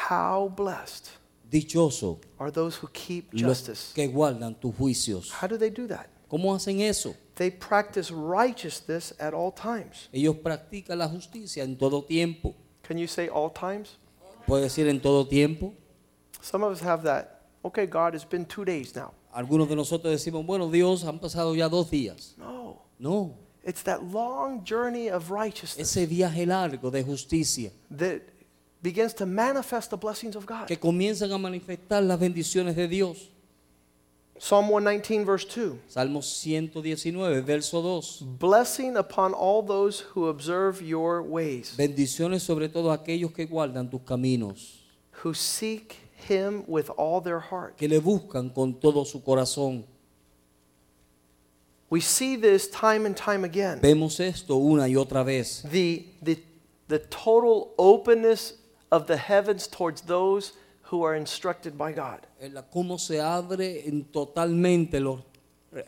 [0.09, 1.11] How blessed
[1.49, 3.93] dichoso are those who keep los justice.
[3.93, 5.31] que guardan tus juicios.
[5.31, 6.07] How do they do that?
[6.29, 7.15] ¿Cómo hacen eso?
[7.35, 10.07] They practice righteousness at all times.
[10.13, 12.53] Ellos practican la justicia en todo tiempo.
[12.83, 13.97] Can you say all times?
[14.47, 15.73] Puede decir en todo tiempo.
[16.41, 17.41] Some of us have that.
[17.63, 19.13] Okay, God, it's been two days now.
[19.33, 22.33] Algunos de nosotros decimos, bueno, Dios, han pasado ya dos días.
[22.37, 28.21] No, No, it's that long journey of righteousness ese viaje largo de justicia that
[28.81, 30.67] begins to manifest the blessings of God.
[30.67, 33.29] que comienzan a manifestar las bendiciones de Dios.
[34.39, 38.25] Psalm 119, verse 2 Salmo 119, verso 2.
[38.39, 44.01] Blessing upon all those who observe your ways, Bendiciones sobre todo aquellos que guardan tus
[44.01, 44.79] caminos,
[45.23, 45.95] who seek
[46.27, 47.75] him with all their heart.
[47.77, 49.85] que le buscan con todo su corazón.
[51.91, 53.79] We see this time and time again.
[53.81, 55.61] Vemos esto una y otra vez.
[55.69, 56.37] The, the,
[56.87, 58.53] the total openness
[58.91, 62.21] of the heavens towards those who are instructed by God.
[62.71, 65.21] Cómo se abre en totalmente los-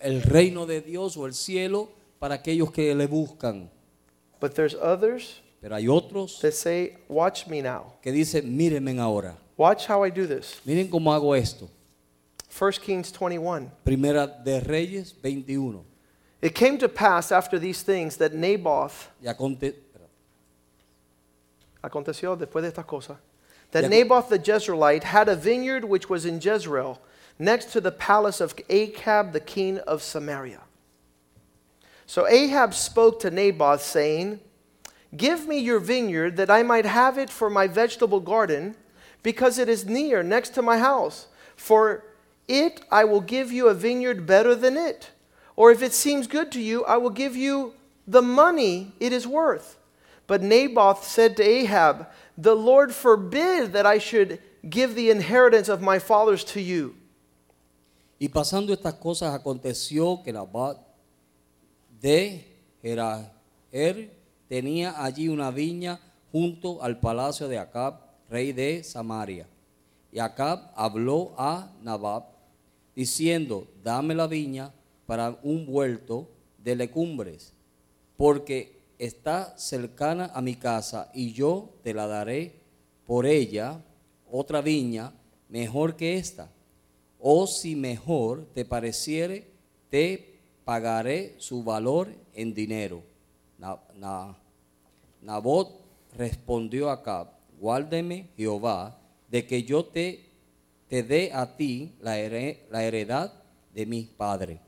[0.02, 1.90] el reino de Dios o el cielo
[2.20, 3.70] para aquellos que le buscan.
[4.42, 7.94] But there's others Pero hay otros that say, Watch me now.
[8.02, 9.38] que dicen, mírenme ahora.
[9.56, 10.60] Watch how I do this.
[10.66, 11.70] Miren cómo hago esto.
[12.50, 13.72] 1 Kings 21.
[13.86, 15.93] Primera de Reyes 21.
[16.44, 19.76] It came to pass after these things that Naboth, Y aconte-
[21.82, 23.16] aconteció después de estas cosas,
[23.72, 27.00] that Naboth the Jezreelite had a vineyard which was in Jezreel,
[27.40, 30.60] next to the palace of Ahab the king of Samaria.
[32.06, 34.42] So Ahab spoke to Naboth, saying,
[35.16, 38.76] Give me your vineyard that I might have it for my vegetable garden,
[39.22, 41.28] because it is near, next to my house.
[41.56, 42.04] For
[42.50, 45.12] it I will give you a vineyard better than it.
[45.56, 47.74] Or if it seems good to you, I will give you
[48.08, 49.78] the money it is worth.
[50.28, 55.82] But Naboth said to Ahab, The Lord forbid that I should give the inheritance of
[55.82, 56.96] my fathers to you.
[58.20, 60.78] Y pasando estas cosas aconteció que Nabot
[62.00, 62.46] de
[62.82, 64.10] Jeraer
[64.48, 66.00] tenía allí una viña
[66.32, 69.46] junto al palacio de Acab, rey de Samaria.
[70.12, 72.24] Y Acab habló a Nabot
[72.96, 74.72] diciendo, dame la viña
[75.06, 77.54] para un vuelto de legumbres,
[78.18, 82.54] porque está cercana a mi casa y yo te la daré
[83.06, 83.82] por ella
[84.32, 85.14] otra viña
[85.50, 86.50] mejor que esta.
[87.20, 89.48] O si mejor te pareciere,
[89.90, 93.04] te pagaré su valor en dinero.
[93.58, 94.38] Na- na-
[95.22, 95.80] Nabot
[96.18, 97.28] respondió a Acab,
[97.60, 98.98] guárdeme Jehová
[99.30, 100.26] de que yo te,
[100.90, 103.34] te dé a ti la, here- la heredad
[103.74, 104.60] de mi padre.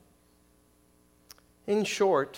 [1.67, 2.37] In short,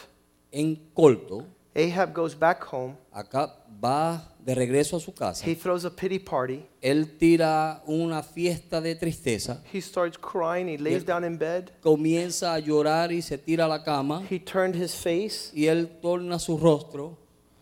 [0.51, 2.95] En corto, Ahab goes back home.
[3.13, 3.51] Acab
[3.83, 5.45] va de regreso a su casa.
[5.45, 6.65] He throws a pity party.
[6.81, 10.67] Él tira una fiesta de tristeza, He starts crying.
[10.69, 11.71] He lays down in bed.
[11.81, 15.87] comienza a llorar y se tira a la cama He turned his face y él
[16.01, 17.17] torna su rostro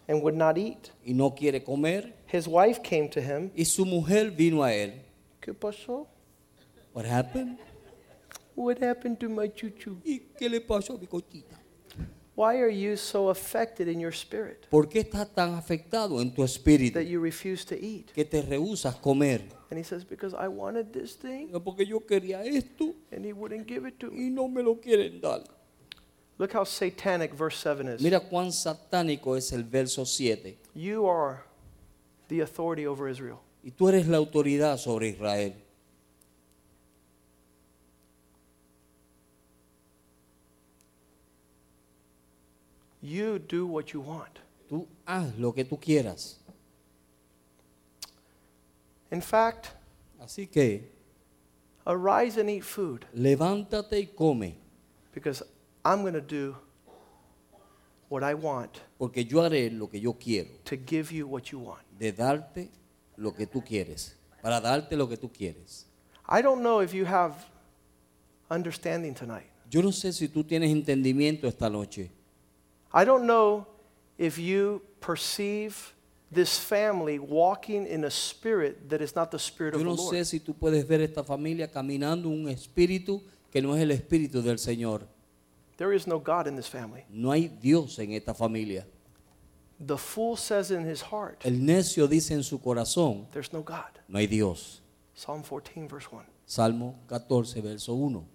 [0.08, 0.92] and would not eat.
[1.04, 2.14] y no quiere comer.
[2.32, 3.50] His wife came to him.
[3.56, 5.02] Y su mujer vino a él.
[5.42, 6.08] ¿Qué pasó?
[6.94, 7.58] What happened?
[8.56, 9.98] What happened to my chuchu?
[10.04, 11.60] ¿Y qué le pasó a mi cochita?
[12.36, 16.44] Why are you so affected in your spirit ¿Por qué estás tan afectado en tu
[16.44, 18.12] espíritu that you refuse to eat?
[18.14, 19.42] que te rehusas comer?
[19.70, 23.32] And he says, Because I wanted this thing No, Porque yo quería esto and he
[23.32, 24.26] wouldn't give it to me.
[24.26, 25.44] y no me lo quieren dar.
[26.38, 28.02] Look how satanic verse 7 is.
[28.02, 30.58] Mira cuán satánico es el verso 7.
[30.74, 31.44] You are
[32.28, 33.40] the authority over Israel.
[33.64, 35.54] Y tú eres la autoridad sobre Israel.
[43.06, 44.40] You do what you want.
[44.68, 46.40] Tú haz lo que tú quieras.
[49.12, 49.68] In fact,
[50.20, 50.92] Así que
[51.86, 54.56] arise and eat food levántate y come,
[55.14, 55.44] because
[55.84, 56.56] I'm going to do
[58.10, 61.60] what I want porque yo haré lo que yo quiero, to give you what you
[61.60, 61.84] want.
[62.00, 62.72] de darte
[63.18, 65.86] lo que tú quieres, para darte lo que tú quieres.
[66.28, 67.36] I don't know if you have
[68.50, 69.52] understanding tonight.
[69.70, 72.10] Yo no sé si tú tienes entendimiento esta noche.
[72.96, 73.68] I don't know
[74.18, 75.94] if you perceive
[76.32, 79.96] this family walking in a spirit that is not the spirit Yo of the no
[79.96, 80.16] Lord.
[80.16, 84.42] sé si tú puedes ver esta familia caminando un espíritu que no es el espíritu
[84.42, 85.02] del Señor.
[85.78, 87.04] There is no God in this family.
[87.10, 88.86] No hay Dios en esta familia.
[89.78, 94.00] The fool says in his heart, El necio dice en su corazón, There's no God.
[94.08, 94.82] no hay Dios.
[95.14, 96.24] Psalm 14, verse 1.
[96.46, 98.26] Salmo 14, verso 1.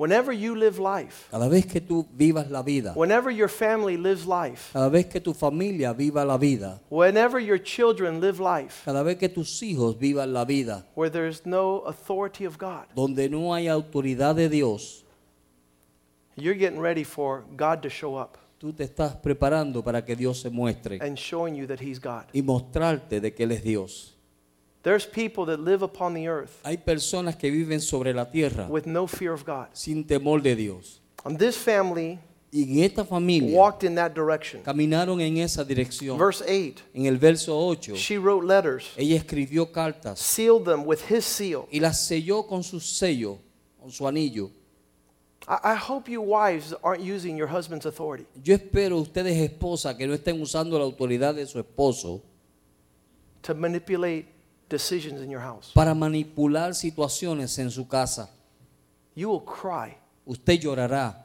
[0.00, 4.26] Whenever you live life, Cada vez que tú vivas la vida, whenever your family lives
[4.26, 9.02] life, cada vez que tu familia viva la vida, whenever your children live life, cada
[9.04, 13.52] vez que tus hijos vivan la vida, where there's no authority of God, donde no
[13.52, 15.04] hay autoridad de Dios,
[16.34, 20.40] you're getting ready for God to show up tú te estás preparando para que Dios
[20.40, 22.24] se muestre and showing you that He's God.
[22.32, 24.16] y mostrarte de que Él es Dios.
[24.82, 28.86] There's people that live upon the earth Hay personas que viven sobre la tierra with
[28.86, 29.68] no fear of God.
[29.72, 31.00] sin temor de Dios.
[31.24, 32.18] And this family
[32.52, 34.62] Y en esta familia walked in that direction.
[34.62, 36.18] caminaron en esa dirección.
[36.18, 40.98] Verse 8, En el verso 8, she wrote letters, ella escribió cartas sealed them with
[41.08, 41.68] His seal.
[41.70, 43.38] y las selló con su sello,
[43.78, 44.50] con su anillo.
[45.46, 50.06] I, I hope you wives aren't using your husband's authority Yo espero ustedes esposas que
[50.08, 52.20] no estén usando la autoridad de su esposo
[53.42, 54.26] to manipulate
[54.70, 55.70] decisions in your house.
[55.74, 58.30] para manipular situaciones en su casa.
[59.14, 61.16] You will cry Usted llorará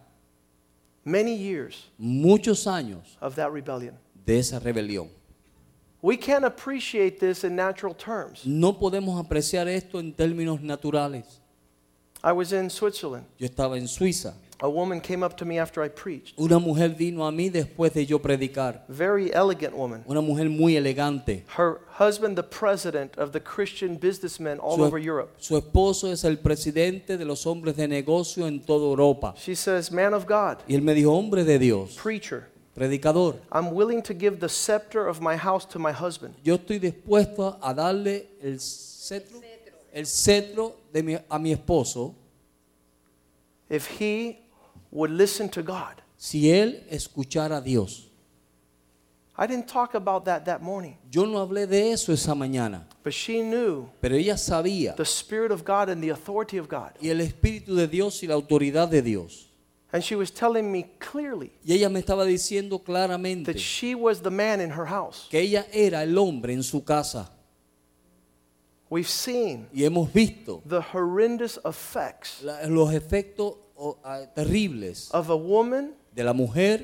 [1.05, 3.95] many years muchos años of that rebellion.
[4.25, 5.07] de esa rebelión.
[6.01, 8.45] We can't appreciate this in natural terms.
[8.45, 11.39] No podemos apreciar esto en términos naturales.
[12.23, 13.25] I was in Switzerland.
[13.39, 14.33] Yo estaba en Suiza.
[14.61, 16.33] A woman came up to me after I preached.
[16.39, 18.85] Una mujer vino a mí después de yo predicar.
[18.87, 20.03] Very elegant woman.
[20.07, 21.43] Una mujer muy elegante.
[21.57, 25.33] Her husband, the president of the Christian businessmen all Su, over Europe.
[25.37, 29.33] su esposo es el presidente de los hombres de negocio en toda Europa.
[29.37, 33.71] She says, Man of God, Y él me dijo, hombre de Dios, preacher, predicador, I'm
[33.73, 37.73] willing to give the scepter of my house to my husband yo estoy dispuesto a
[37.73, 39.41] darle el cetro,
[39.93, 42.13] el cetro de mi- a mi esposo
[43.69, 44.39] if he
[44.95, 46.01] would listen to God.
[46.17, 48.07] si él escuchara a Dios.
[49.37, 53.13] I didn't talk about that that morning, Yo no hablé de eso esa mañana, but
[53.13, 56.91] she knew pero ella sabía the Spirit of God and the authority of God.
[57.01, 59.49] y el Espíritu de Dios y la autoridad de Dios.
[59.91, 64.21] And she was telling me clearly Y ella me estaba diciendo claramente that she was
[64.21, 65.27] the man in her house.
[65.29, 67.29] que ella era el hombre en su casa.
[68.89, 75.29] We've seen Y hemos visto the horrendous effects la- los efectos oh, ah, terribles of
[75.29, 76.79] a woman de la mujer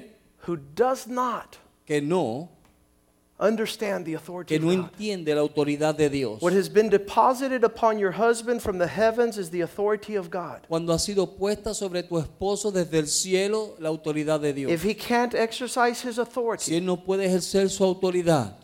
[0.48, 2.50] who does not que no,
[3.40, 4.92] understand the authority que of no God.
[4.92, 6.42] entiende la autoridad de Dios.
[6.42, 10.62] What has been deposited upon your husband from the heavens is the authority of God.
[10.68, 14.72] Cuando ha sido puesta sobre tu esposo desde el cielo la autoridad de Dios.
[14.72, 18.56] If he can't exercise his Si authority, él no puede ejercer su autoridad,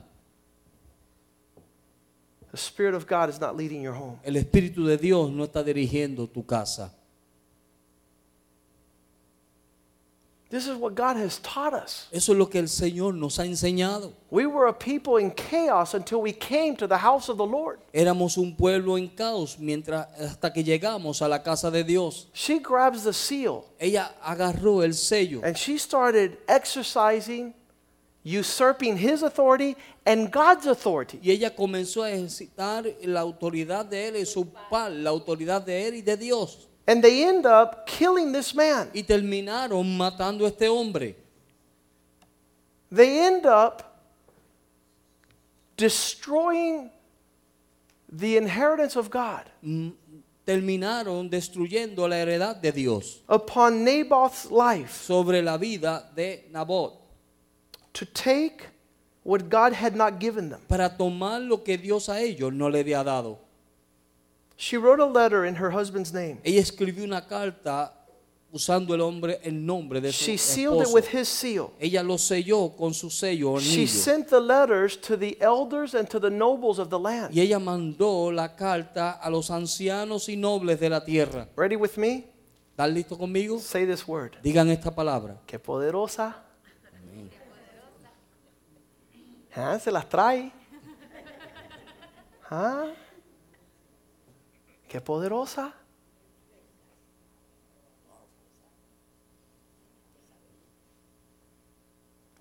[2.51, 4.19] the Spirit of God is not leading your home.
[4.23, 6.93] el Espíritu de Dios no está dirigiendo tu casa.
[10.49, 12.07] This is what God has taught us.
[12.09, 14.13] Eso es lo que el Señor nos ha enseñado.
[14.29, 17.79] We were a people in chaos until we came to the house of the Lord.
[17.93, 22.27] Éramos un pueblo en caos mientras hasta que llegamos a la casa de Dios.
[22.33, 27.53] She grabs the seal Ella agarró el sello and she started exercising,
[28.23, 31.19] usurping his authority and God's authority.
[31.21, 35.87] y ella comenzó a ejercitar la autoridad de él y su par, la autoridad de
[35.89, 36.66] él y de Dios.
[36.87, 38.89] And they end up killing this man.
[38.93, 41.15] Y terminaron matando a este hombre.
[42.89, 43.83] they end up
[45.75, 46.89] destroying
[48.09, 49.43] the inheritance of God
[50.45, 56.93] terminaron destruyendo la heredad de Dios upon Naboth's life sobre la vida de Nabot
[57.93, 58.63] to take
[59.23, 60.61] what God had not given them.
[60.69, 63.39] para tomar lo que Dios a ellos no le había dado.
[64.57, 66.39] She wrote a letter in her husband's name.
[66.43, 67.93] Ella escribió una carta
[68.51, 71.73] usando el hombre el nombre de su She sealed it with his seal.
[71.79, 73.87] Ella lo selló con su sello She anillo.
[73.87, 77.35] sent the letters to the elders and to the nobles of the land.
[77.35, 81.47] Y ella mandó la carta a los ancianos y nobles de la tierra.
[81.55, 82.25] Ready with me?
[82.71, 83.59] ¿Están listos conmigo?
[83.59, 84.37] Say this word.
[84.41, 85.39] Digan esta palabra.
[85.45, 86.43] Qué poderosa.
[89.55, 90.51] Ah, se las trae.
[92.49, 92.85] Ah,
[94.87, 95.73] qué poderosa.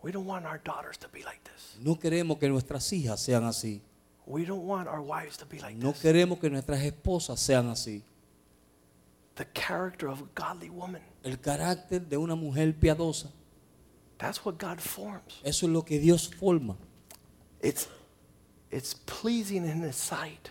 [0.02, 1.76] We don't want our daughters to be like this.
[1.82, 3.80] No queremos que nuestras hijas sean así.
[4.26, 6.02] We don't want our wives to be like No this.
[6.02, 8.02] queremos que nuestras esposas sean así.
[9.36, 11.02] The character of a godly woman.
[11.24, 13.30] El carácter de una mujer piadosa,
[14.18, 15.40] That's what God forms.
[15.44, 16.76] eso es lo que Dios forma.
[17.60, 17.88] It's,
[18.70, 20.50] it's pleasing in His sight.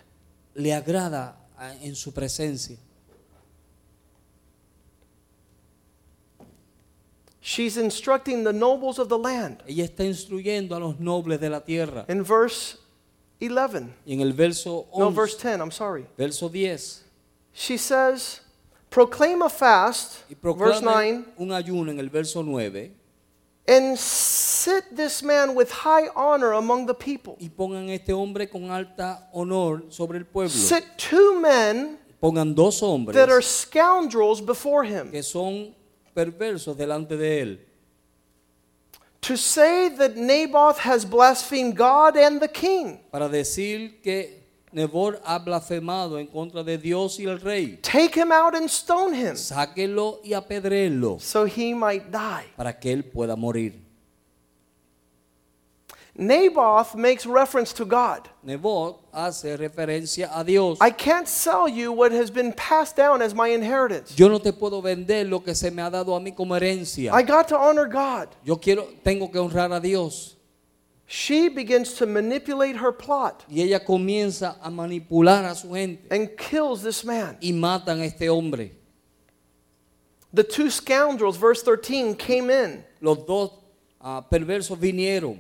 [0.54, 1.36] Le agrada
[1.82, 2.78] en su presencia.
[7.42, 9.62] She's instructing the nobles of the land.
[9.68, 12.06] Ella está instruyendo a los nobles de la tierra.
[12.10, 12.78] In verse
[13.40, 16.08] 11, Y en el verso no, verse 10, I'm sorry.
[16.18, 17.04] verso 10,
[17.54, 18.42] She says,
[18.90, 22.92] Proclaim a fast, y verse 9, proclamen un ayuno en el verso 9,
[23.68, 27.36] and sit this man with high honor among the people.
[27.40, 30.54] y pongan este hombre con alta honor sobre el pueblo.
[30.54, 35.12] Sit two men Pongan dos hombres that are scoundrels before him.
[35.12, 35.74] que son
[36.16, 37.60] perversos delante de él.
[39.22, 43.00] To say that Naboth has blasphemed God and the king.
[43.12, 44.45] Para decir que
[44.76, 47.80] Nebor ha blasfemado en contra de Dios y el rey.
[47.82, 52.44] Take him out and stone him Sáquenlo y apedréenlo so he might die.
[52.58, 53.82] para que él pueda morir.
[56.18, 58.30] Naboth makes reference to God.
[58.46, 60.78] Nebot hace referencia a Dios.
[60.82, 64.14] I can't sell you what has been passed down as my inheritance.
[64.16, 67.14] Yo no te puedo vender lo que se me ha dado a mí como herencia.
[67.14, 68.28] I got to honor God.
[68.44, 70.35] Yo quiero, tengo que honrar a Dios.
[71.08, 76.30] She begins to manipulate her plot Y ella comienza a manipular a su gente and
[76.36, 77.38] kills this man.
[77.42, 78.72] y matan a este hombre.
[80.34, 83.52] The two scoundrels, verse 13, came in Los dos
[84.02, 85.40] ah, perversos vinieron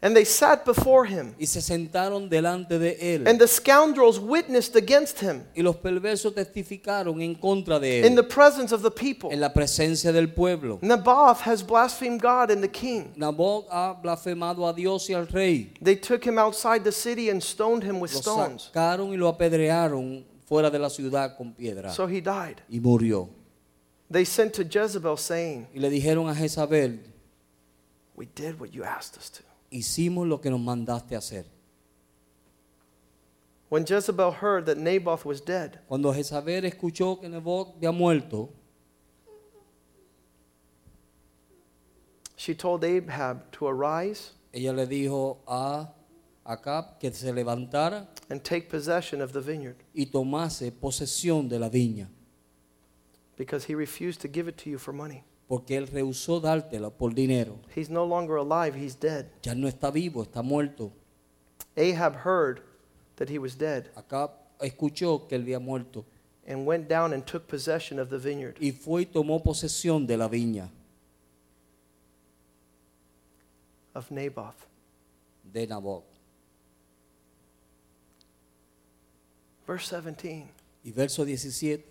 [0.00, 1.34] and they sat before him.
[1.40, 3.26] y se sentaron delante de él.
[3.26, 8.04] And the scoundrels witnessed against him y los perversos testificaron en contra de él.
[8.06, 9.30] in the presence of the people.
[9.32, 10.78] en la presencia del pueblo.
[10.82, 13.12] Naboth has blasphemed God and the king.
[13.16, 15.72] Nabot ha blasfemado a Dios y al rey.
[15.82, 18.70] They took him outside the city and stoned him with Lo stones.
[18.72, 22.60] sacaron y lo apedrearon fuera de la ciudad con piedra So he died.
[22.70, 23.28] y murió.
[24.10, 27.00] They sent to Jezebel saying, Y le dijeron a Jezabel,
[28.16, 29.42] We did what you asked us to.
[29.70, 31.44] Hicimos lo que nos mandaste hacer.
[33.68, 38.48] When Jezebel heard that Naboth was dead, Cuando Jezabel escuchó que Nebot había muerto,
[42.36, 45.92] she told Ahab to arise ella le dijo a
[46.46, 51.68] Acab que se levantara and take possession of the vineyard y tomase posesión de la
[51.68, 52.08] viña,
[53.36, 55.24] because he refused to give it to you for money.
[55.48, 57.58] Porque él rehusó dártela por dinero.
[57.74, 59.26] He's no longer alive, he's dead.
[59.42, 60.92] Ya no está vivo, está muerto.
[61.76, 62.60] Ahab heard
[63.16, 64.30] that he was dead Acab
[64.60, 66.04] escuchó que él había muerto
[66.46, 68.56] and went down and took possession of the vineyard.
[68.60, 70.68] y fue y tomó posesión de la viña
[73.94, 74.66] of Naboth.
[75.52, 76.04] de Nabot.
[79.66, 80.46] Verse 17
[80.84, 81.84] Y verso 17.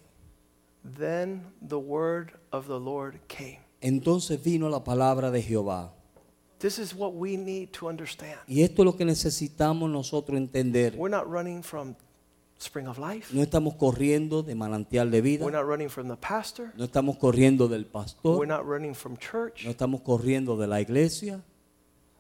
[0.98, 3.60] Then the word of the Lord came.
[3.82, 5.92] Entonces vino la palabra de Jehová.
[6.60, 8.40] This is what we need to understand.
[8.48, 10.96] Y esto es lo que necesitamos nosotros entender.
[10.98, 11.96] We're not running from
[12.60, 15.46] Spring of Life, No estamos corriendo de manantial de vida.
[15.46, 18.48] we're not running from the pastor, No estamos corriendo del we're pastor.
[18.48, 19.64] not running from church.
[19.66, 21.44] No estamos corriendo de la iglesia.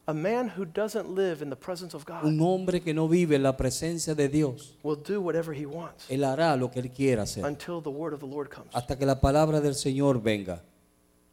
[0.09, 3.35] A man who doesn't live in the presence of God Un hombre que no vive
[3.35, 4.77] en la presencia de Dios.
[4.83, 7.45] will do whatever he wants Él hará lo que él quiera hacer.
[7.45, 8.69] until the word of the Lord comes.
[8.73, 10.61] Hasta que la palabra del Señor venga.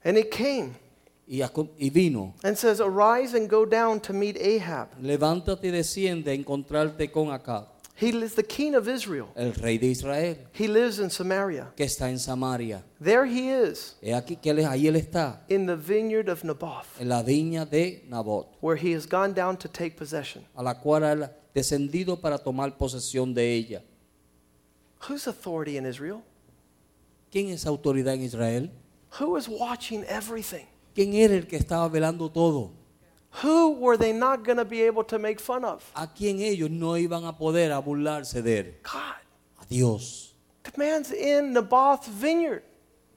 [0.04, 0.74] And it came
[1.26, 2.34] Y, vino.
[2.42, 4.88] and says, Arise and go down to meet Ahab.
[5.00, 7.68] Levántate y desciende a encontrarte con Acab.
[7.96, 9.28] He is the king of Israel.
[9.36, 11.68] el rey de Israel, He lives in Samaria.
[11.76, 12.82] que está en Samaria.
[13.00, 17.00] There he is He aquí que él, ahí él está, in the vineyard of Naboth,
[17.00, 20.44] en la viña de Nabot, where he has gone down to take possession.
[20.56, 23.82] a la cual ha descendido para tomar posesión de ella.
[25.08, 26.22] Whose authority in Israel?
[27.30, 28.70] ¿Quién es autoridad en Israel?
[29.20, 30.66] Who is watching everything?
[30.94, 32.72] ¿Quién era el que estaba velando todo?
[33.42, 35.82] Who were they not going to be able to make fun of?
[35.96, 38.74] ¿A quién ellos no iban a poder a burlarse de él?
[38.82, 39.16] God.
[39.60, 40.34] A Dios.
[40.62, 42.62] The man's in Naboth's vineyard.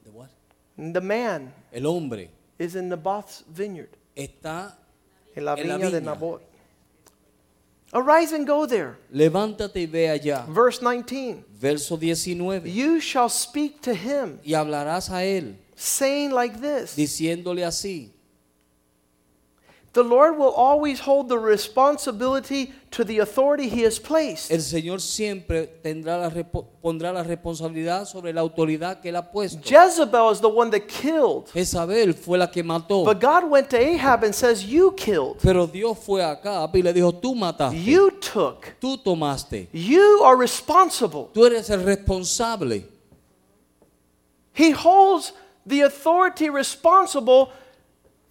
[0.04, 0.30] ¿De what?
[0.78, 4.74] The man El hombre is in Naboth's vineyard, está,
[5.36, 6.06] in la En la viña de viña.
[6.06, 6.42] Naboth.
[7.94, 8.98] Arise and go there.
[9.14, 10.46] levántate y ve allá.
[10.50, 11.46] Verse 19.
[11.60, 12.66] Verso 19.
[12.70, 18.12] You shall speak to him, Y hablarás a él, saying like this diciéndole así.
[19.98, 24.52] The Lord will always hold the responsibility to the authority he has placed.
[24.52, 29.60] El Señor siempre tendrá la, pondrá la responsabilidad sobre la autoridad que él ha puesto.
[29.68, 31.50] Jezebel is the one that killed.
[31.52, 33.06] Jezabel fue la que mató.
[33.06, 35.40] But God went to Ahab and says, You killed.
[35.42, 38.76] Pero Dios fue Acab y le dijo, tú mataste, You took.
[38.80, 41.30] tú tomaste, You are responsible.
[41.34, 42.84] tú eres el responsable.
[44.54, 45.34] He holds
[45.66, 47.50] the authority responsible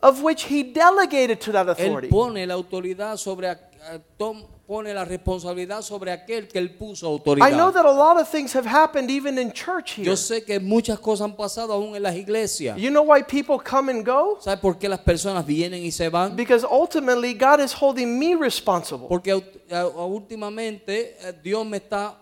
[0.09, 2.07] of which he delegated to that authority.
[2.09, 3.59] Él pone la autoridad sobre, a-
[3.91, 7.49] a- tom- pone la responsabilidad sobre aquel que él puso autoridad.
[7.49, 10.05] I know that a lot of things have happened even in church here.
[10.07, 12.77] Yo sé que muchas cosas han pasado aún en las iglesias.
[12.77, 14.39] You know why people come and go?
[14.41, 16.35] ¿Sabes por qué las personas vienen y se van?
[16.35, 19.07] Because ultimately God is holding me responsible.
[19.09, 22.17] Porque aut- a- a- últimamente eh, Dios me está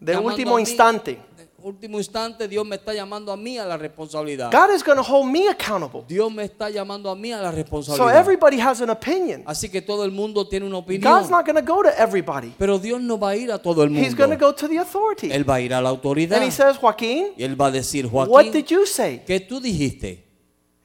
[0.00, 1.18] De último instante.
[1.64, 4.50] Último instante Dios me está llamando a mí a la responsabilidad.
[4.52, 6.04] God is going to hold me accountable.
[6.06, 8.20] Dios me está llamando a mí a la So responsabilidad.
[8.20, 9.42] everybody has an opinion.
[9.46, 11.10] Así que todo el mundo tiene una opinión.
[11.12, 12.54] God's not going to go to everybody.
[12.58, 14.46] Pero Dios no va a ir a todo el He's going to mundo.
[14.48, 15.30] go to the authority.
[15.32, 16.36] Él va a ir a la autoridad.
[16.38, 19.22] And he says, Joaquin, Y él va a decir, what Joaquín, did you say?
[19.26, 20.22] ¿qué tú dijiste?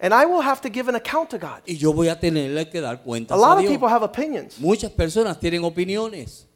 [0.02, 1.62] And I will have to give an account to God.
[1.66, 3.72] Y yo voy a tenerle que dar A cuentas a lot of Dios.
[3.74, 4.58] people have opinions.
[4.60, 6.48] Muchas personas tienen opiniones.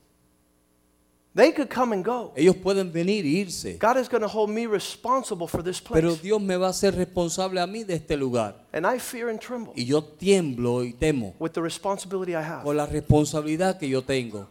[1.35, 2.31] They could come and go.
[2.35, 3.79] Ellos pueden venir e irse.
[3.79, 6.21] God is going to hold me responsible for this Pero place.
[6.21, 8.55] Dios me va a hacer responsable a mí de este lugar.
[8.71, 12.63] And I fear and tremble Y yo tiemblo y temo with the responsibility I have.
[12.63, 14.47] con la responsabilidad que yo tengo.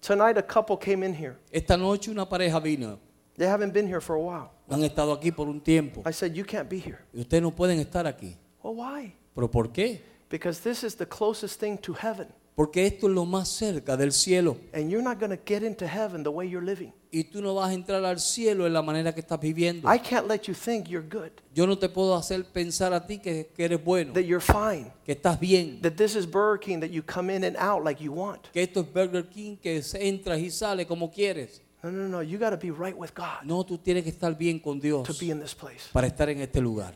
[0.00, 1.36] Tonight, a couple came in here.
[1.50, 2.98] Esta noche una pareja vino.
[3.36, 4.50] They haven't been here for a while.
[4.70, 6.02] Han estado aquí por un tiempo.
[6.06, 7.00] I said, You can't be here.
[7.12, 8.36] Y ustedes no pueden estar aquí.
[8.62, 9.12] Well, why?
[9.34, 10.02] ¿Pero por qué?
[10.30, 12.28] Because this is the closest thing to heaven.
[12.54, 14.56] Porque esto es lo más cerca del cielo.
[14.72, 16.92] And you're not going to get into heaven the way you're living.
[17.10, 19.92] Y tú no vas a entrar al cielo en la manera que estás viviendo.
[19.92, 23.18] I can't let you think you're good, Yo no te puedo hacer pensar a ti
[23.18, 26.80] que, que eres bueno, that you're fine, que estás bien, that this is Burger King,
[26.80, 28.50] that you come in and out like you want.
[28.52, 31.60] que esto es Burger King, que entras y sales como quieres.
[31.82, 32.22] No, no, no.
[32.22, 35.06] You got to be right with God No, tú tienes que estar bien con Dios
[35.06, 35.90] to be in this place.
[35.92, 36.94] para estar en este lugar.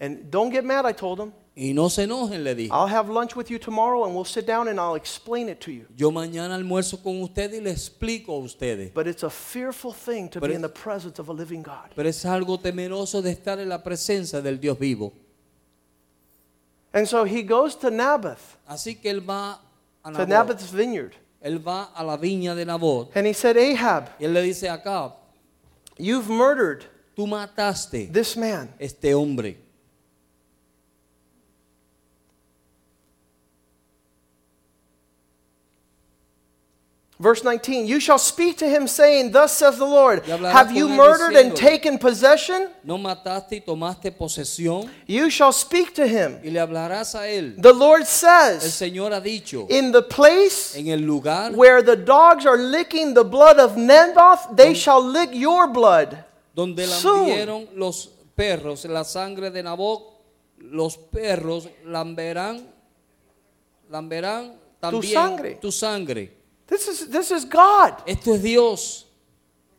[0.00, 1.32] And don't get mad, I told them.
[1.56, 2.70] Y no se enojen, le dije.
[2.72, 5.70] I'll have lunch with you tomorrow and we'll sit down and I'll explain it to
[5.70, 5.86] you.
[5.96, 8.90] Yo mañana almuerzo con ustedes y les explico a ustedes.
[8.92, 11.90] But it's a fearful thing to But be in the presence of a living God.
[11.94, 15.12] Pero es algo temeroso de estar en la presencia del Dios vivo.
[16.92, 19.60] And so he goes to Naboth, Así que él va
[20.04, 20.16] a Naboth.
[20.16, 21.12] to Naboth's vineyard.
[21.40, 23.10] Él va a la viña de Nabot.
[23.14, 25.12] And he said, Ahab, Y él le dice Acab,
[25.98, 26.84] you've murdered
[27.16, 28.72] tú mataste this man.
[28.80, 29.58] este hombre.
[37.24, 41.34] Verse 19, you shall speak to him saying, Thus says the Lord, have you murdered
[41.34, 42.68] and taken possession?
[42.84, 46.38] No mataste y tomaste posesión You shall speak to him.
[46.44, 47.54] y le hablarás a él.
[47.56, 51.96] The Lord El says, Señor ha dicho, In the place en el lugar where the
[51.96, 56.22] dogs are licking the blood of Naboth, they shall lick your blood.
[56.54, 57.28] donde Soon.
[57.30, 60.02] lambieron los perros la sangre de Naboth,
[60.58, 62.66] los perros lamberán,
[63.88, 65.58] lamberán también tu sangre.
[65.62, 66.33] tu sangre.
[66.66, 68.02] This is, this is God.
[68.06, 69.04] Esto es Dios.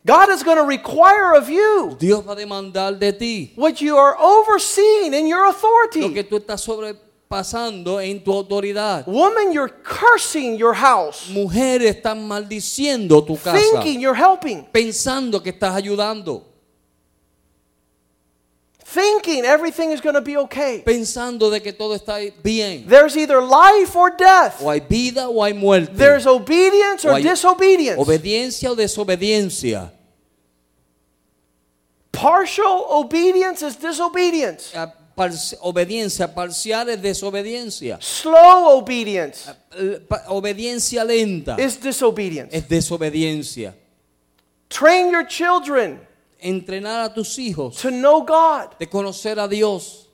[0.05, 3.97] God is going to require of you Dios va a demandar de ti what you
[3.97, 6.13] are overseeing in your lo authority.
[6.13, 9.07] que tú estás sobrepasando en tu autoridad.
[9.07, 15.51] Woman, you're cursing your house, Mujeres están maldiciendo tu casa, thinking you're helping, pensando que
[15.51, 16.43] estás ayudando,
[18.95, 20.81] thinking everything is going to be okay.
[20.85, 22.85] pensando de que todo está bien.
[22.87, 24.61] There's either life or death.
[24.61, 25.93] O hay vida o hay muerte.
[25.93, 27.99] There's obedience or disobedience.
[27.99, 29.91] Obediencia o desobediencia.
[32.11, 34.71] Partial obedience is disobedience.
[34.73, 38.01] Ah, parci- obediencia parcial es desobediencia.
[38.01, 42.53] Slow obedience Eh, pa- Obediencia lenta is disobedience.
[42.55, 43.73] es desobediencia.
[44.69, 45.99] Train your children
[46.39, 48.75] Entrenar a tus hijos to know God.
[48.79, 50.05] de conocer a Dios.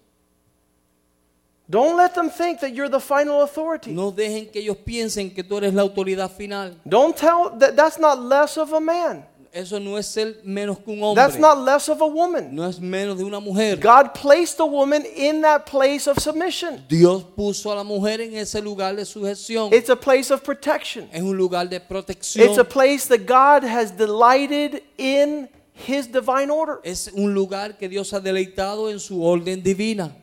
[1.69, 3.93] Don't let them think that you're the final authority.
[3.93, 6.75] No dejen que ellos piensen que tú eres la autoridad final.
[6.87, 9.23] Don't tell that that's not less of a man.
[9.53, 11.21] Eso no es ser menos que un hombre.
[11.21, 12.55] That's not less of a woman.
[12.55, 13.77] No es menos de una mujer.
[13.77, 16.85] God placed the woman in that place of submission.
[16.87, 19.73] Dios puso a la mujer en ese lugar de sujeción.
[19.73, 21.09] It's a place of protection.
[21.11, 22.47] Es un lugar de protección.
[22.47, 25.49] It's a place that God has delighted in
[25.87, 26.79] his divine order.
[26.83, 30.15] Es un lugar que Dios ha deleitado en su orden divina.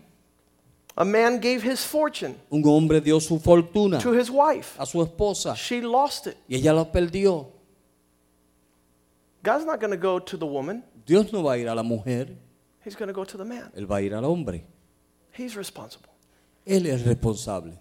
[0.97, 4.77] A man gave his fortune Un hombre dio su fortuna to his wife.
[4.81, 6.37] a su esposa She lost it.
[6.49, 7.53] y ella la perdió.
[9.43, 10.83] God's not going to go to the woman.
[11.07, 12.37] Dios no va a ir a la mujer,
[12.85, 13.71] He's going to go to the man.
[13.77, 14.65] Él va a ir al hombre.
[15.33, 16.09] He's responsible.
[16.67, 17.79] Él es responsable.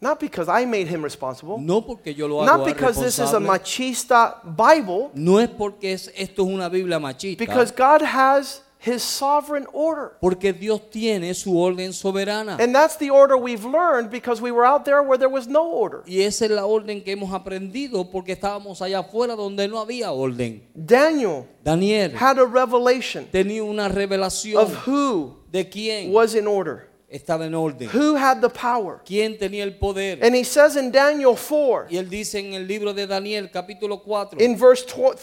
[0.00, 1.58] Not because I made him responsible.
[1.58, 5.10] No porque yo lo hago Not because this is a machista Bible.
[5.14, 7.38] No es porque es- esto es una Biblia machista.
[7.44, 10.12] Because God has his sovereign order.
[10.20, 12.58] Porque Dios tiene su orden soberana.
[12.60, 15.68] And that's the order we've learned because we were out there where there was no
[15.68, 16.02] order.
[16.06, 20.12] Y esa es la orden que hemos aprendido porque estábamos allá afuera donde no había
[20.12, 20.62] orden.
[20.76, 26.87] Daniel Daniel had a revelation tenía una revelación of who de quién was in order,
[27.10, 29.00] estaba en orden, who had the power.
[29.04, 30.18] quién tenía el poder.
[30.22, 34.02] And he says in Daniel 4, Y él dice en el libro de Daniel, capítulo
[34.02, 35.16] 4, in verse tw-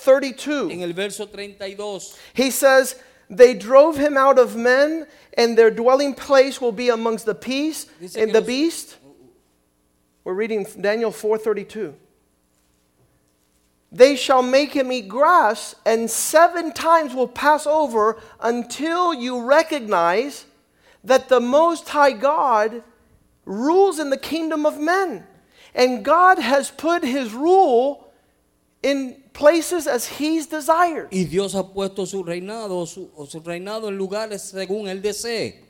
[0.71, 2.95] en el verso 32, he says,
[3.29, 5.07] They drove him out of men,
[5.37, 8.95] and their dwelling place will be amongst the peace Dice and the los- beast.
[10.23, 11.93] We're reading Daniel 4:32.
[13.91, 20.45] They shall make him eat grass, and seven times will pass over until you recognize
[21.05, 22.83] that the Most High God
[23.45, 25.25] rules in the kingdom of men.
[25.73, 28.11] And God has put his rule
[28.81, 31.09] in places as he's desired.
[31.11, 35.65] y Dios ha puesto su reinado, su, su reinado en lugares según él desee.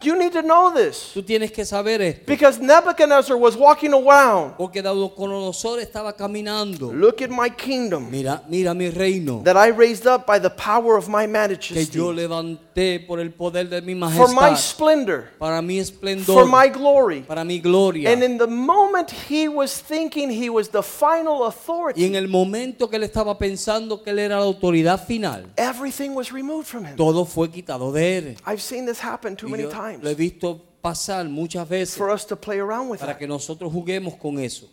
[0.00, 1.10] You need to know this.
[1.12, 2.22] Tú tienes que saber esto.
[2.24, 4.56] Because Nebuchadnezzar was walking around.
[4.56, 6.92] Porque Nabucodonosor estaba caminando.
[6.92, 10.96] Look at my kingdom Mira, mira mi reino that I raised up by the power
[10.96, 11.84] of my majesty.
[11.84, 12.58] que yo majesty.
[12.78, 16.68] Levanté por el poder de mi For my majestad, splendor, para mi esplendor, for my
[16.68, 17.22] glory.
[17.22, 18.12] para mi gloria.
[18.12, 22.28] And in the moment he was thinking he was the final Y en authority, el
[22.28, 26.84] momento que él estaba pensando que él era la autoridad final, everything was removed from
[26.84, 26.96] him.
[26.96, 28.36] todo fue quitado de él.
[28.46, 32.24] I've seen this happen too many times lo he visto pasar muchas veces for us
[32.26, 33.18] to play around with para that.
[33.18, 34.68] que nosotros juguemos con eso.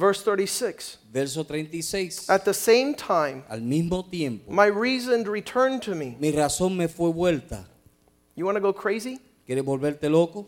[0.00, 0.96] Verse 36.
[1.12, 2.30] Verso 36.
[2.30, 6.16] At the same time, Al mismo tiempo, my reason returned to me.
[6.18, 7.66] mi razón me fue vuelta.
[8.34, 9.18] You want to go crazy?
[9.46, 10.46] ¿Quieres volverte loco?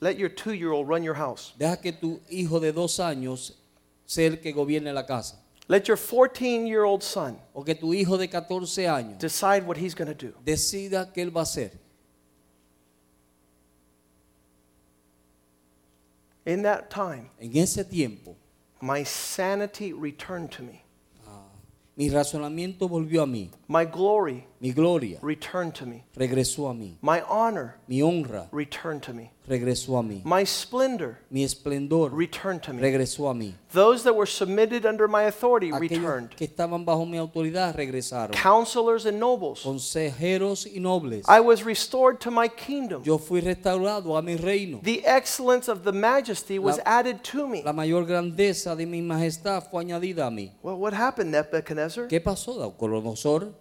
[0.00, 1.52] Let your two year old run your house.
[1.56, 3.52] Deja que tu hijo de dos años
[4.04, 5.36] sea el que gobierne la casa.
[5.68, 9.76] Let your 14 year old son O que tu hijo de 14 años decide what
[9.76, 10.32] he's going to do.
[10.44, 11.70] decida qué él va a hacer.
[16.46, 18.34] In that time, En ese tiempo,
[18.80, 20.84] my sanity returned to me.
[21.26, 21.46] Ah,
[21.96, 23.50] mi razonamiento volvió a mí.
[23.68, 26.02] My glory Mi gloria returned to me.
[26.16, 26.96] regresó a mí.
[27.00, 29.30] My honor Mi honra returned to me.
[29.48, 30.20] regresó a mí.
[30.24, 32.82] My splendor Mi esplendor returned to me.
[32.82, 33.54] regresó a mí.
[33.72, 36.30] Those that were submitted under my authority Aquellos returned.
[36.36, 38.32] que estaban bajo mi autoridad regresaron.
[38.32, 39.62] Counselors and nobles.
[39.62, 41.24] Consejeros y nobles.
[41.28, 43.02] I was restored to my kingdom.
[43.04, 44.80] Yo fui restaurado a mi reino.
[44.82, 47.62] The excellence of the majesty was La- added to me.
[47.62, 50.50] La mayor grandeza de mi majestad fue añadida a mí.
[50.62, 52.08] Well, what happened, Nebuchadnezzar?
[52.08, 53.52] ¿Qué pasó, Nabucodonosor?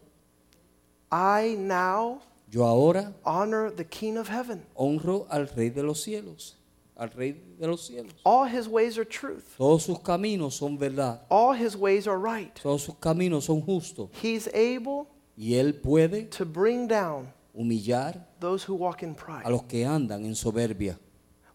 [1.11, 4.63] I now Yo ahora honor the King of heaven.
[4.75, 6.55] honro al Rey de los cielos.
[6.97, 8.13] Al Rey de los cielos.
[8.25, 9.55] All his ways are truth.
[9.57, 11.21] Todos sus caminos son verdad.
[11.29, 12.55] All his ways are right.
[12.55, 14.09] Todos sus caminos son justos.
[14.21, 19.49] He's able Y Él puede to bring down humillar those who walk in a pride.
[19.49, 20.97] los que andan en soberbia.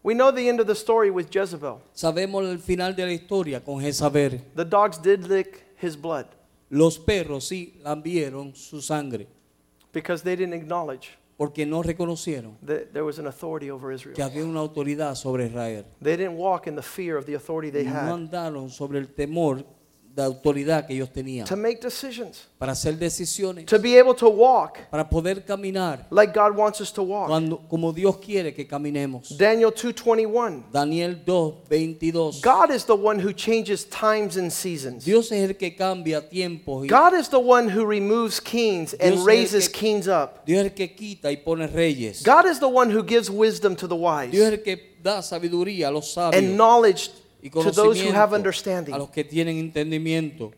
[0.03, 1.81] We know the end of the story with Jezebel.
[1.93, 4.41] Sabemos el final de la historia con Jezabel.
[4.55, 6.25] The dogs did lick his blood
[6.69, 9.27] Los perros sí lambieron su sangre
[9.93, 14.21] because they didn't acknowledge porque no reconocieron that there was an authority over que Israel.
[14.29, 15.85] había una autoridad sobre Israel.
[16.01, 18.11] They didn't walk in the fear of the authority they No had.
[18.11, 19.65] andaron sobre el temor
[20.15, 24.29] de autoridad que ellos tenían to make decisions, para hacer decisiones, to be able to
[24.29, 27.27] walk para poder caminar like God wants us to walk.
[27.27, 29.35] cuando, como Dios quiere que caminemos.
[29.37, 30.71] Daniel 2:21.
[30.71, 32.41] Daniel 2, 22.
[32.41, 35.03] God is the one who changes times and seasons.
[35.03, 39.15] Dios es el que cambia tiempos y God is the one who removes kings and
[39.17, 40.45] el raises que- kings up.
[40.45, 42.21] Dios es el que quita y pone reyes.
[42.23, 44.29] God is the one who gives wisdom to the wise.
[44.31, 47.09] Dios es el que da sabiduría a los and sabios knowledge
[47.43, 48.95] y to those who have understanding.
[48.95, 50.53] a los que tienen entendimiento.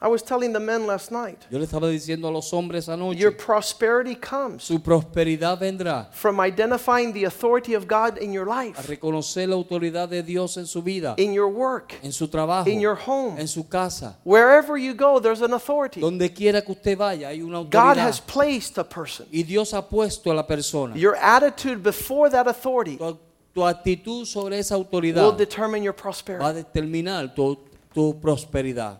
[0.00, 3.18] I was telling the men last night, Yo le estaba diciendo a los hombres anoche,
[3.18, 8.64] your prosperity comes su prosperidad vendrá from identifying the authority of God in your a
[8.64, 12.68] life, reconocer la autoridad de Dios en su vida, in your work, en su trabajo,
[12.68, 13.40] in your home.
[13.40, 14.18] en su casa.
[14.24, 16.00] Wherever you go, there's an authority.
[16.00, 19.26] Donde quiera que usted vaya hay una God has placed a person.
[19.32, 20.94] Y Dios ha puesto a la persona.
[20.96, 23.18] Your attitude before that authority Tu,
[23.54, 26.62] tu actitud sobre esa will determine your va a prosperity.
[26.64, 27.56] determinar tu,
[27.94, 28.98] tu prosperidad.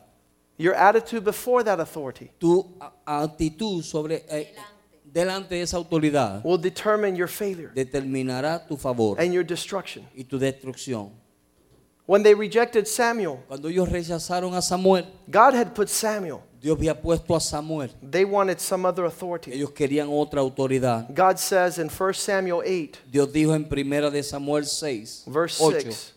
[0.56, 2.92] Your attitude before that authority Tu a-
[3.24, 4.54] actitud sobre eh,
[5.04, 10.04] delante de esa autoridad will determine your failure determinará tu favor and your destruction.
[10.14, 11.10] y tu destrucción.
[12.06, 16.42] When they rejected Samuel, Cuando ellos rechazaron a Samuel, God had put Samuel.
[16.64, 17.90] Dios había puesto a Samuel.
[18.00, 19.52] They wanted some other authority.
[19.52, 21.14] Ellos querían otra autoridad.
[21.14, 25.82] God says in 1 Samuel 8, Dios dijo en primera de Samuel 6, verse 8,
[25.82, 26.12] 6,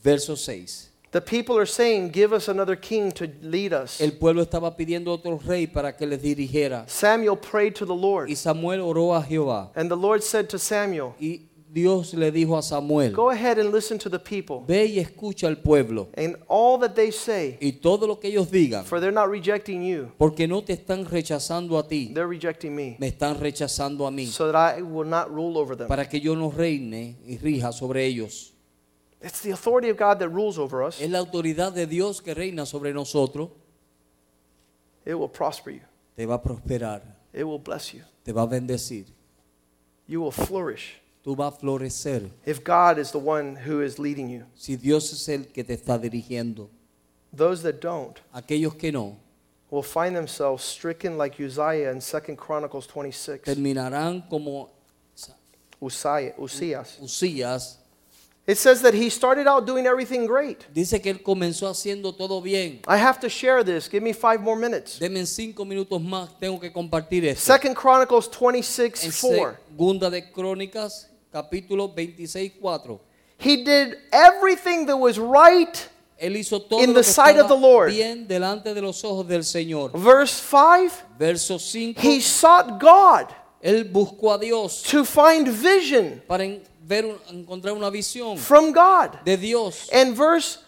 [0.00, 0.90] verso 6.
[1.10, 4.00] the people are saying, Give us another king to lead us.
[4.00, 6.88] El pueblo estaba pidiendo otro rey para que les dirigiera.
[6.88, 9.70] Samuel prayed to the Lord, Y Samuel oró a Jehová.
[9.74, 11.40] and the Lord said to Samuel, Y
[11.74, 15.48] Dios le dijo a Samuel, Go ahead and listen to the people ve y escucha
[15.48, 16.08] al pueblo.
[16.16, 19.82] and all that they say, Y todo lo que ellos digan, for they're not rejecting
[19.82, 24.12] you, porque no te están rechazando a ti, they're rejecting me, me están rechazando a
[24.12, 25.88] mí, so that I will not rule over them.
[25.88, 28.52] para que yo no reine y rija sobre ellos.
[29.20, 31.00] It's the authority of God that rules over us.
[31.00, 33.48] Es la autoridad de Dios que reina sobre nosotros.
[35.04, 35.80] It will prosper you,
[36.14, 37.02] Te va a prosperar,
[37.32, 39.06] it will bless you, te va a bendecir,
[40.06, 42.30] you will flourish tú vas a florecer.
[42.44, 44.44] if God is the one who is leading you.
[44.54, 46.68] Si Dios es el que te está dirigiendo,
[47.36, 49.16] Those that don't aquellos que no,
[49.70, 53.42] will find themselves stricken like Uzziah in 2 Chronicles 26.
[53.44, 54.70] terminarán como
[55.80, 56.98] Uzziah, Uzzias.
[57.00, 57.78] Usías.
[58.46, 60.66] It says that he started out doing everything great.
[60.72, 62.80] Dice que él comenzó haciendo todo bien.
[62.86, 63.88] I have to share this.
[63.88, 64.98] Give me five more minutes.
[64.98, 67.40] Deme en cinco minutos más, tengo que compartir esto.
[67.40, 69.56] Second Chronicles 26 En 4.
[69.70, 73.00] Segunda de Crónicas, capítulo 26, 4.
[73.38, 75.88] He did everything that was right.
[76.16, 77.90] Él hizo todo In lo the que sight of the Lord.
[77.90, 79.90] bien delante de los ojos del Señor.
[79.92, 81.98] Verse 5 Verso 5.
[82.00, 86.44] He sought God Él buscó a Dios to find vision para
[86.86, 89.18] ver, encontrar una visión from God.
[89.24, 89.88] de Dios.
[89.92, 90.58] And verse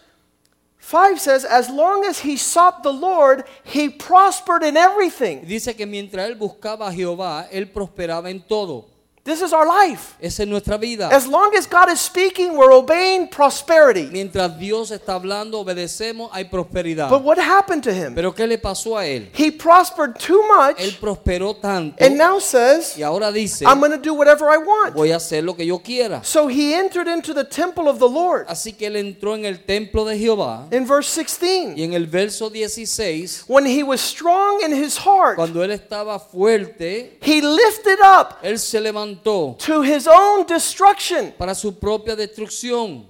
[0.79, 5.45] 5 says, As long as he sought the Lord, he prospered in everything.
[5.45, 8.85] Dice que mientras él buscaba a Jehová, él prosperaba en todo.
[9.27, 10.15] This is our life.
[10.21, 11.09] Esa es nuestra vida.
[11.11, 14.07] As long as God is speaking, we're obeying prosperity.
[14.09, 17.09] Mientras Dios está hablando, obedecemos, hay prosperidad.
[17.09, 18.15] But what happened to him?
[18.15, 19.27] Pero ¿qué le pasó a él?
[19.33, 20.79] He prospered too much.
[20.79, 24.59] Él prosperó tanto and now says, y ahora dice, I'm going to do whatever I
[24.59, 24.95] want.
[24.95, 26.23] voy a hacer lo que yo quiera.
[26.23, 28.45] So he entered into the temple of the Lord.
[28.47, 31.73] Así que él entró en el templo de Jehová In verse 16.
[31.75, 35.71] y 16, en el verso 16, when he was strong in his heart, cuando él
[35.71, 42.15] estaba fuerte, he lifted up él se levantó to his own destruction para su propia
[42.15, 43.05] destrucción,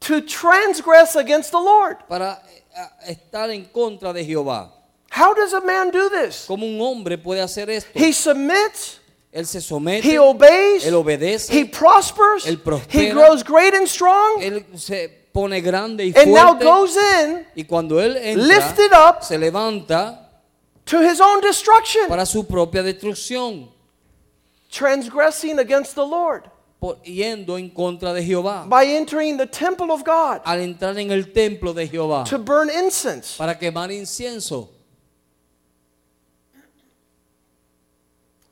[0.00, 1.98] to transgress against the Lord.
[2.08, 2.40] para
[2.76, 4.70] eh, estar en contra de Jehová.
[5.10, 6.44] How does a man do this?
[6.46, 7.90] ¿Cómo un hombre puede hacer esto?
[7.94, 8.98] He submits,
[9.32, 13.02] Él se somete, he obeys, él obedece, he prospers, Él prospera.
[13.02, 16.22] he grows great and strong, él se pone grande y fuerte.
[16.22, 20.20] and now goes in, Y cuando él entra, lifted up se levanta
[20.84, 23.70] to his own destruction, para su propia destrucción,
[24.74, 26.50] transgressing against the Lord
[26.80, 31.12] por- yendo en contra de Jehová, by entering the temple of God al entrar en
[31.12, 33.38] el templo de Jehová to burn incense.
[33.38, 34.68] para quemar incienso.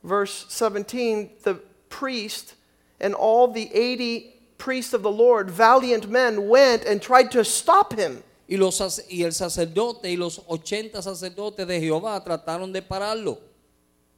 [0.05, 1.55] Verse 17 the
[1.89, 2.55] priest
[3.01, 7.93] and all the 80 priests of the Lord, valiant men, went and tried to stop
[7.93, 8.23] him.
[8.49, 13.39] Y, los, y el sacerdote y los 80 sacerdotes de Jehová trataron de pararlo.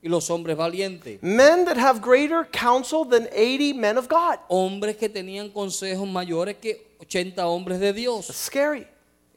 [0.04, 4.38] Y los hombres valientes, Men that have greater counsel than 80 men of God.
[4.50, 8.26] hombres que tenían consejos mayores que 80 hombres de It's Dios.
[8.26, 8.86] scary.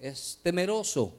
[0.01, 1.13] Es temeroso.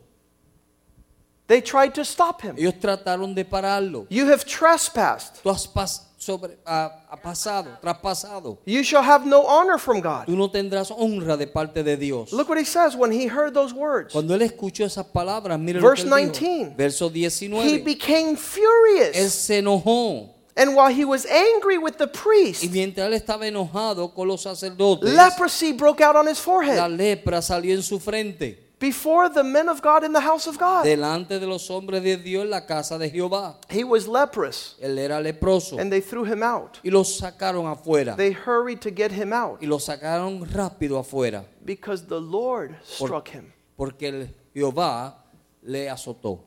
[1.46, 2.56] They tried to stop him.
[2.58, 4.06] Ellos trataron de pararlo.
[4.10, 5.42] You have trespassed.
[5.42, 8.58] Tú has, pas- sobre, ha, ha pasado, traspasado.
[8.66, 10.26] You shall have no honor from God.
[10.26, 12.32] Tú no tendrás honra de parte de Dios.
[12.32, 14.12] Look what he says when he heard those words.
[14.12, 16.40] Cuando él escuchó esas palabras, mire Verse lo que él dijo.
[16.40, 16.74] 19.
[16.76, 17.84] Verso He 19.
[17.84, 19.32] became Él furious.
[19.32, 20.34] se enojó.
[20.56, 24.42] And while he was angry with the Y priest, mientras él estaba enojado con los
[24.42, 28.67] sacerdotes, leprosy broke out on his la forehead lepra salió en su frente.
[28.78, 30.84] Before the men of God in the house of God.
[30.84, 33.56] delante de los hombres de Dios en la casa de Jehová.
[33.70, 36.78] He was leprous, Él era leproso and they threw him out.
[36.84, 38.16] y lo sacaron afuera.
[38.16, 43.08] They hurried to get him out Y lo sacaron rápido afuera because the Lord por-
[43.08, 43.52] struck him.
[43.76, 45.14] porque el Jehová
[45.62, 46.40] le azotó.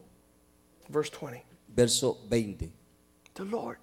[0.89, 1.43] Verse 20.
[1.73, 2.71] Verso 20.
[3.35, 3.77] The Lord,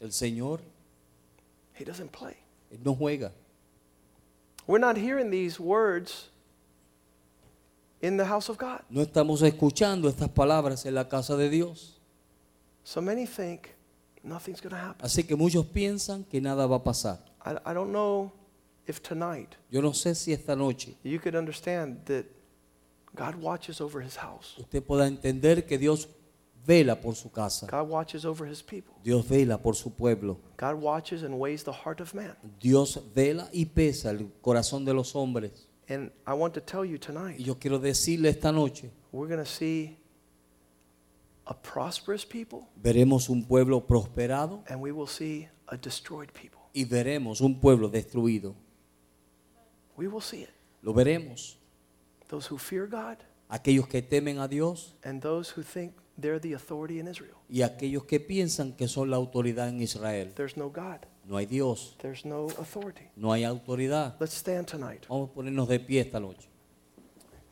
[0.00, 0.60] El Señor
[1.74, 2.36] he doesn't play.
[2.72, 3.32] él no juega.
[4.66, 6.28] We're not hearing these words
[8.06, 8.80] in the house of God.
[8.90, 12.00] No estamos escuchando estas palabras en la casa de Dios.
[12.82, 13.68] So many think
[14.22, 15.04] nothing's going to happen.
[15.04, 17.24] Así que muchos piensan que nada va a pasar.
[17.44, 18.32] I, I don't know
[18.86, 22.26] if tonight Yo no sé si esta noche you could understand that
[23.14, 26.08] God watches over his house, usted pueda entender que Dios
[26.66, 27.66] vela por su casa.
[27.66, 30.38] God watches over his people, Dios vela por su pueblo.
[30.58, 32.36] God watches and weighs the heart of man.
[32.60, 35.68] Dios vela y pesa el corazón de los hombres.
[35.88, 39.44] And I want to tell you Y tonight, yo quiero decirle esta noche, we're going
[39.44, 39.98] to see
[41.46, 46.60] a prosperous people veremos un pueblo prosperado and we will see a destroyed people.
[46.72, 48.54] y veremos un pueblo destruido.
[49.96, 50.50] We will see it.
[50.82, 51.56] Lo veremos.
[52.28, 53.18] Those who fear God
[53.48, 57.36] Aquellos que temen a Dios and those who think they're the authority in Israel.
[57.48, 60.32] y aquellos que piensan que son la autoridad en Israel.
[60.34, 63.08] There's no God, No hay Dios, there's no authority.
[63.16, 64.14] no hay autoridad.
[64.20, 65.06] Let's stand tonight.
[65.08, 66.48] Vamos a ponernos de pie esta noche.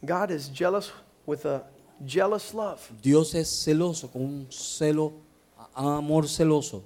[0.05, 0.93] God is jealous
[1.27, 1.63] with a
[2.05, 2.81] jealous love.
[3.01, 5.13] Dios es celoso con un celo,
[5.75, 6.83] amor celoso.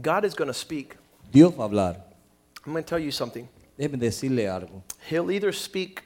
[0.00, 0.96] God is going to speak.
[1.32, 1.96] Dios va a hablar.
[2.66, 3.48] I'm going to tell you something.
[3.78, 4.82] Déjeme decirle algo.
[5.08, 6.02] He'll either speak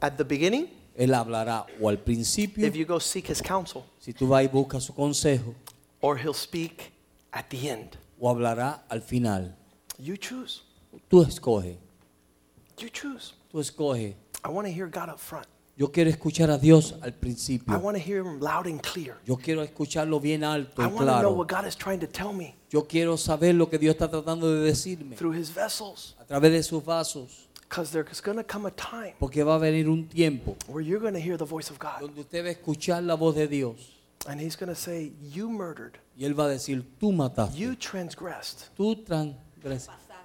[0.00, 4.12] at the beginning Él hablará o al principio, if you go seek his counsel, si
[4.12, 5.54] tú vas y buscas su consejo,
[6.00, 6.92] or he'll speak
[7.32, 7.96] at the end.
[8.20, 9.54] o hablará al final.
[9.98, 10.62] You choose.
[11.08, 11.78] Tú escoge,
[12.78, 13.32] You choose.
[13.50, 14.16] tú escoge.
[14.44, 15.46] I want to hear God up front.
[15.76, 17.78] Yo quiero escuchar a Dios al I principio.
[17.78, 19.16] want to hear him loud and clear.
[19.24, 21.32] Yo quiero escucharlo bien alto I y want to know claro.
[21.32, 24.52] what God is trying to tell me Yo quiero saber lo que Dios está tratando
[24.52, 26.14] de decirme through his vessels.
[26.20, 27.48] a través de sus vasos.
[27.72, 31.00] Because there's going to come a time Porque va a venir un tiempo where you're
[31.00, 32.00] going to hear the voice of God.
[32.00, 33.94] donde usted va a escuchar la voz de Dios.
[34.28, 35.96] And he's going to say, You murdered.
[36.14, 38.68] Y Él va a decir, tú mataste, You transgressed.
[38.76, 38.94] tú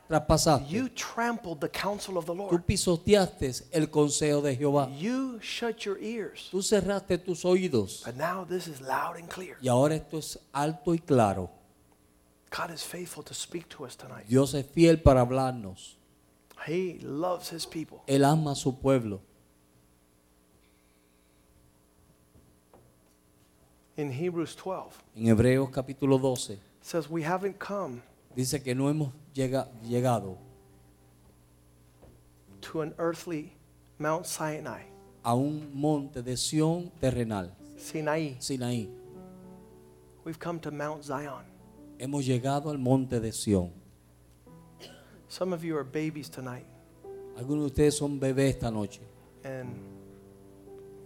[0.09, 2.65] traspasaste, You trampled the counsel of the tú Lord.
[2.65, 4.89] pisoteaste el consejo de Jehová.
[4.99, 6.49] You shut your ears.
[6.51, 8.03] Tú cerraste tus oídos.
[8.05, 9.55] But now this is loud and clear.
[9.61, 11.49] Y ahora esto es alto y claro.
[12.51, 14.25] God is faithful to speak to us tonight.
[14.27, 15.96] Dios es fiel para hablarnos.
[16.65, 17.99] He loves his people.
[18.07, 19.21] Él ama a su pueblo.
[23.97, 28.01] In Hebrews 12, En Hebreos capítulo 12 it says, We haven't come
[28.35, 30.37] dice que no hemos llega- llegado
[32.61, 33.53] to an earthly
[33.97, 34.83] Mount Sinai,
[35.23, 38.35] a un monte de Sión terrenal, Sinai.
[38.39, 38.87] Sinaí.
[40.23, 41.43] We've come to Mount Zion.
[41.97, 43.71] Hemos llegado al monte de Sión.
[45.29, 46.65] Some of you are babies tonight,
[47.37, 49.01] Algunos de ustedes son bebés esta noche
[49.43, 49.75] and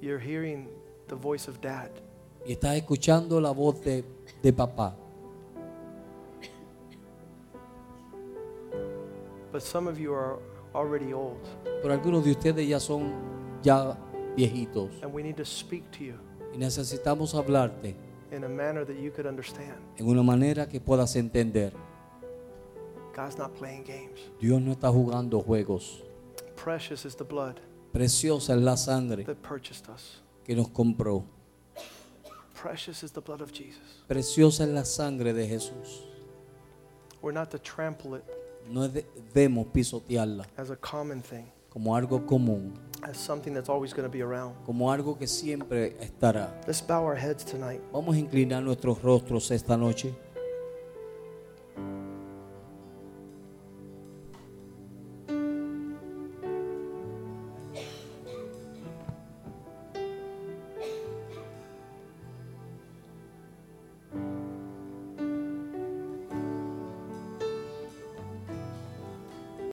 [0.01, 0.67] you're hearing
[1.07, 1.89] the voice of dad.
[2.45, 4.03] y estás escuchando la voz de,
[4.41, 4.95] de papá.
[9.51, 10.37] But some of you are
[10.73, 11.41] already old,
[11.81, 13.11] Pero algunos de ustedes ya son
[13.61, 13.97] ya
[14.37, 16.13] viejitos and we need to speak to you
[16.53, 17.95] y necesitamos hablarte
[18.31, 19.75] in a manner that you could understand.
[19.97, 21.73] en una manera que puedas entender.
[23.15, 24.19] God's not playing games.
[24.39, 26.01] Dios no está jugando juegos.
[26.55, 27.59] Precious is the blood
[27.91, 30.21] Preciosa es la sangre that purchased us.
[30.45, 31.23] que nos compró.
[32.53, 34.03] Precious is the blood of Jesus.
[34.07, 36.05] Preciosa es la sangre de Jesús.
[37.21, 38.23] We're not to trample it
[38.69, 44.07] No debemos pisotearla as a common thing, como algo común, as something that's always going
[44.07, 44.55] to be around.
[44.65, 46.53] como algo que siempre estará.
[46.67, 47.81] Let's bow our heads tonight.
[47.91, 50.13] Vamos a inclinar nuestros rostros esta noche.